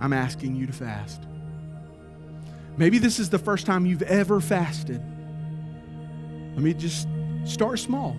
I'm 0.00 0.12
asking 0.12 0.54
you 0.54 0.66
to 0.66 0.72
fast. 0.72 1.22
Maybe 2.76 2.98
this 2.98 3.18
is 3.18 3.30
the 3.30 3.38
first 3.38 3.66
time 3.66 3.86
you've 3.86 4.02
ever 4.02 4.40
fasted. 4.40 5.02
Let 6.54 6.62
me 6.62 6.74
just 6.74 7.08
start 7.44 7.78
small. 7.78 8.16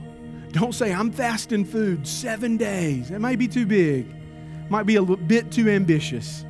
Don't 0.60 0.74
say, 0.74 0.92
I'm 0.92 1.12
fasting 1.12 1.66
food 1.66 2.08
seven 2.08 2.58
days. 2.58 3.12
It 3.12 3.20
might 3.20 3.38
be 3.38 3.48
too 3.48 3.68
big, 3.68 4.08
might 4.72 4.88
be 4.88 4.96
a 4.96 5.04
bit 5.04 5.52
too 5.52 5.70
ambitious. 5.70 6.44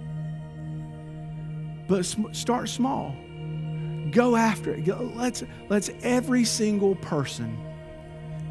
But 1.89 2.03
start 2.32 2.70
small. 2.70 3.14
Go 4.12 4.38
after 4.38 4.76
it. 4.76 4.88
Let's, 4.88 5.43
let's 5.68 5.89
every 6.03 6.45
single 6.45 6.95
person 6.95 7.58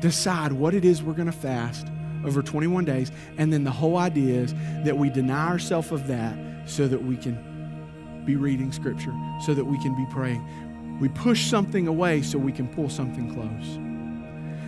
decide 0.00 0.52
what 0.52 0.74
it 0.74 0.84
is 0.84 1.02
we're 1.02 1.14
going 1.14 1.24
to 1.24 1.32
fast 1.32 1.86
over 2.26 2.42
21 2.42 2.84
days. 2.84 3.10
And 3.38 3.50
then 3.50 3.64
the 3.64 3.70
whole 3.70 3.96
idea 3.96 4.34
is 4.34 4.52
that 4.84 4.98
we 4.98 5.08
deny 5.08 5.48
ourselves 5.48 5.90
of 5.90 6.06
that 6.08 6.36
so 6.66 6.86
that 6.86 7.02
we 7.02 7.16
can 7.16 8.22
be 8.26 8.36
reading 8.36 8.72
Scripture, 8.72 9.14
so 9.40 9.54
that 9.54 9.64
we 9.64 9.80
can 9.80 9.96
be 9.96 10.04
praying. 10.12 10.98
We 11.00 11.08
push 11.08 11.46
something 11.46 11.88
away 11.88 12.20
so 12.20 12.36
we 12.36 12.52
can 12.52 12.68
pull 12.68 12.90
something 12.90 13.32
close. 13.32 13.85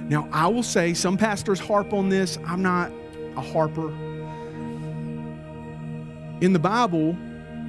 Now, 0.08 0.28
I 0.32 0.48
will 0.48 0.62
say 0.62 0.94
some 0.94 1.16
pastors 1.18 1.60
harp 1.60 1.92
on 1.92 2.08
this. 2.08 2.38
I'm 2.46 2.62
not 2.62 2.90
a 3.36 3.40
harper. 3.40 3.88
In 6.40 6.52
the 6.52 6.58
Bible, 6.58 7.16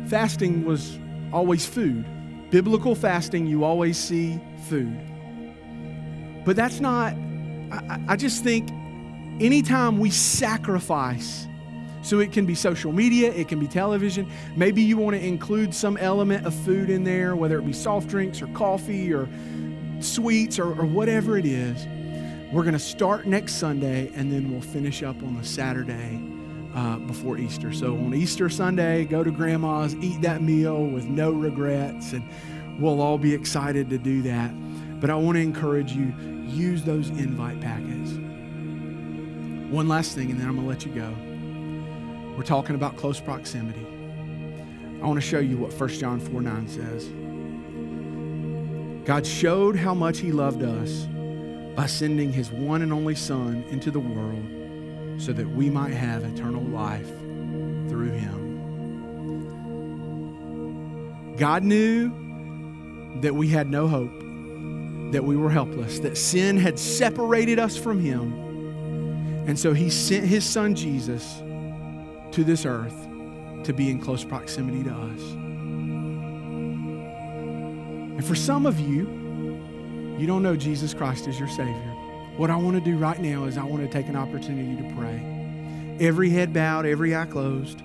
fasting 0.08 0.64
was 0.64 0.98
always 1.34 1.66
food. 1.66 2.06
Biblical 2.50 2.96
fasting, 2.96 3.46
you 3.46 3.64
always 3.64 3.98
see 3.98 4.40
food. 4.68 4.98
But 6.46 6.56
that's 6.56 6.80
not, 6.80 7.14
I, 7.72 8.00
I 8.08 8.16
just 8.16 8.44
think 8.44 8.70
anytime 9.42 10.00
we 10.00 10.10
sacrifice, 10.10 11.46
so 12.02 12.20
it 12.20 12.32
can 12.32 12.46
be 12.46 12.56
social 12.56 12.94
media, 12.94 13.34
it 13.34 13.50
can 13.50 13.60
be 13.60 13.68
television. 13.68 14.32
Maybe 14.56 14.82
you 14.82 14.96
want 14.96 15.18
to 15.18 15.24
include 15.24 15.74
some 15.76 15.98
element 15.98 16.46
of 16.46 16.54
food 16.54 16.90
in 16.90 17.04
there, 17.04 17.36
whether 17.36 17.60
it 17.60 17.66
be 17.66 17.74
soft 17.74 18.08
drinks 18.08 18.42
or 18.42 18.48
coffee 18.48 19.14
or 19.14 19.28
sweets 20.00 20.58
or, 20.58 20.68
or 20.68 20.86
whatever 20.86 21.38
it 21.38 21.46
is. 21.46 21.86
We're 22.52 22.64
going 22.64 22.74
to 22.74 22.80
start 22.80 23.28
next 23.28 23.56
Sunday 23.56 24.12
and 24.16 24.32
then 24.32 24.52
we'll 24.52 24.60
finish 24.60 25.04
up 25.04 25.22
on 25.22 25.38
the 25.38 25.43
Saturday 25.43 26.20
uh, 26.74 26.97
before 26.97 27.38
Easter. 27.38 27.72
So 27.72 27.93
on 27.93 28.16
Easter 28.16 28.50
Sunday, 28.50 29.06
go 29.06 29.24
to 29.24 29.30
grandma's, 29.30 29.93
eat 29.97 30.24
that 30.24 30.41
meal 30.41 30.84
with 30.88 31.06
no 31.06 31.32
regrets, 31.32 32.14
and 32.14 32.28
we'll 32.80 33.02
all 33.02 33.20
be 33.20 33.36
excited 33.36 33.88
to 33.91 34.00
do 34.00 34.24
that. 34.24 34.52
But 35.00 35.12
I 35.12 35.16
want 35.16 35.36
to 35.36 35.41
encourage 35.41 35.91
you 35.91 36.12
use 36.47 36.82
those 36.84 37.10
invite 37.10 37.62
packets. 37.62 38.14
One 39.72 39.88
last 39.88 40.16
thing, 40.16 40.32
and 40.32 40.39
then 40.39 40.47
I'm 40.47 40.56
going 40.56 40.66
to 40.66 40.70
let 40.70 40.84
you 40.88 40.91
go. 40.91 42.36
We're 42.36 42.41
talking 42.43 42.74
about 42.74 42.97
close 42.97 43.20
proximity. 43.20 43.86
I 45.04 45.06
want 45.06 45.18
to 45.18 45.28
show 45.28 45.39
you 45.39 45.58
what 45.58 45.72
1 45.72 45.89
John 45.89 46.20
4 46.20 46.41
9 46.41 46.68
says. 46.68 47.10
God 49.06 49.28
showed 49.28 49.76
how 49.76 49.93
much 49.93 50.18
He 50.18 50.32
loved 50.32 50.64
us 50.64 51.08
by 51.80 51.86
sending 51.86 52.34
His 52.34 52.51
one 52.51 52.82
and 52.82 52.91
only 52.91 53.15
Son 53.15 53.63
into 53.69 53.89
the 53.89 54.01
world 54.01 54.43
so 55.21 55.32
that 55.32 55.47
we 55.47 55.69
might 55.69 55.93
have 55.93 56.25
eternal 56.25 56.63
life 56.63 57.07
through 57.88 58.11
Him. 58.11 58.49
God 61.38 61.63
knew 61.63 62.11
that 63.21 63.34
we 63.34 63.47
had 63.47 63.69
no 63.69 63.88
hope, 63.88 64.11
that 65.13 65.23
we 65.23 65.38
were 65.38 65.49
helpless, 65.49 65.99
that 65.99 66.17
sin 66.17 66.57
had 66.57 66.77
separated 66.77 67.59
us 67.59 67.77
from 67.77 68.01
Him 68.01 68.49
and 69.49 69.57
so 69.57 69.73
he 69.73 69.89
sent 69.89 70.25
his 70.27 70.45
son 70.45 70.75
Jesus 70.75 71.38
to 72.34 72.43
this 72.43 72.67
earth 72.67 73.07
to 73.63 73.73
be 73.73 73.89
in 73.89 73.99
close 73.99 74.23
proximity 74.23 74.84
to 74.84 74.91
us. 74.91 75.21
And 78.11 78.23
for 78.23 78.36
some 78.36 78.67
of 78.67 78.80
you, 78.80 79.07
you 80.20 80.28
don't 80.28 80.43
know 80.43 80.55
Jesus 80.55 80.93
Christ 80.93 81.28
as 81.28 81.39
your 81.39 81.49
Savior. 81.49 81.95
What 82.38 82.49
I 82.49 82.55
want 82.55 82.78
to 82.78 82.82
do 82.82 82.97
right 82.97 83.20
now 83.20 83.45
is 83.45 83.57
I 83.57 83.63
want 83.63 83.84
to 83.84 83.89
take 83.89 84.07
an 84.07 84.15
opportunity 84.15 84.82
to 84.82 84.95
pray. 84.95 85.97
Every 85.99 86.30
head 86.30 86.53
bowed, 86.53 86.86
every 86.86 87.15
eye 87.15 87.26
closed. 87.26 87.82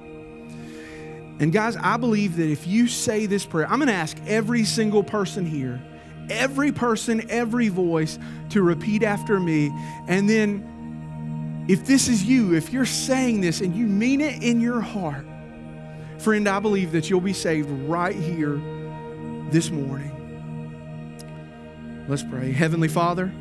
And 1.41 1.53
guys, 1.53 1.77
I 1.77 1.97
believe 1.97 2.37
that 2.37 2.49
if 2.49 2.67
you 2.67 2.87
say 2.87 3.27
this 3.27 3.45
prayer, 3.45 3.69
I'm 3.69 3.79
going 3.79 3.89
to 3.89 3.95
ask 3.95 4.17
every 4.27 4.65
single 4.65 5.03
person 5.03 5.45
here, 5.45 5.83
every 6.31 6.71
person, 6.71 7.29
every 7.29 7.69
voice 7.69 8.19
to 8.51 8.63
repeat 8.63 9.03
after 9.03 9.41
me. 9.41 9.73
And 10.07 10.31
then 10.31 11.67
if 11.69 11.85
this 11.85 12.07
is 12.07 12.23
you, 12.23 12.55
if 12.55 12.73
you're 12.73 12.87
saying 12.87 13.41
this 13.41 13.61
and 13.61 13.75
you 13.75 13.87
mean 13.87 14.21
it 14.21 14.43
in 14.43 14.61
your 14.61 14.81
heart, 14.81 15.27
friend, 16.19 16.49
I 16.49 16.61
believe 16.61 16.93
that 16.93 17.11
you'll 17.11 17.21
be 17.21 17.33
saved 17.33 17.69
right 17.89 18.15
here 18.15 18.61
this 19.51 19.71
morning. 19.71 20.14
Let's 22.07 22.23
pray. 22.23 22.53
Heavenly 22.53 22.89
Father, 22.89 23.33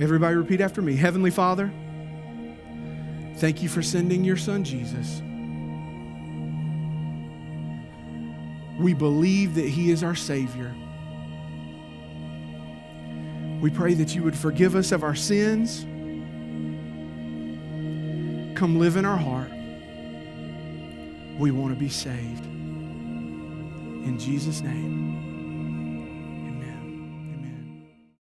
everybody 0.00 0.36
repeat 0.36 0.60
after 0.60 0.80
me. 0.80 0.96
Heavenly 0.96 1.30
Father, 1.30 1.70
thank 3.36 3.62
you 3.62 3.68
for 3.68 3.82
sending 3.82 4.24
your 4.24 4.38
son 4.38 4.64
Jesus. 4.64 5.20
We 8.80 8.94
believe 8.94 9.54
that 9.56 9.68
he 9.68 9.90
is 9.90 10.02
our 10.02 10.14
Savior. 10.14 10.74
We 13.60 13.70
pray 13.70 13.94
that 13.94 14.14
you 14.14 14.22
would 14.22 14.36
forgive 14.36 14.74
us 14.74 14.92
of 14.92 15.04
our 15.04 15.14
sins 15.14 15.84
come 18.62 18.78
live 18.78 18.96
in 18.96 19.04
our 19.04 19.16
heart. 19.16 19.50
We 21.36 21.50
want 21.50 21.74
to 21.74 21.78
be 21.78 21.88
saved. 21.88 22.44
In 24.04 24.16
Jesus' 24.18 24.60
name. 24.60 25.31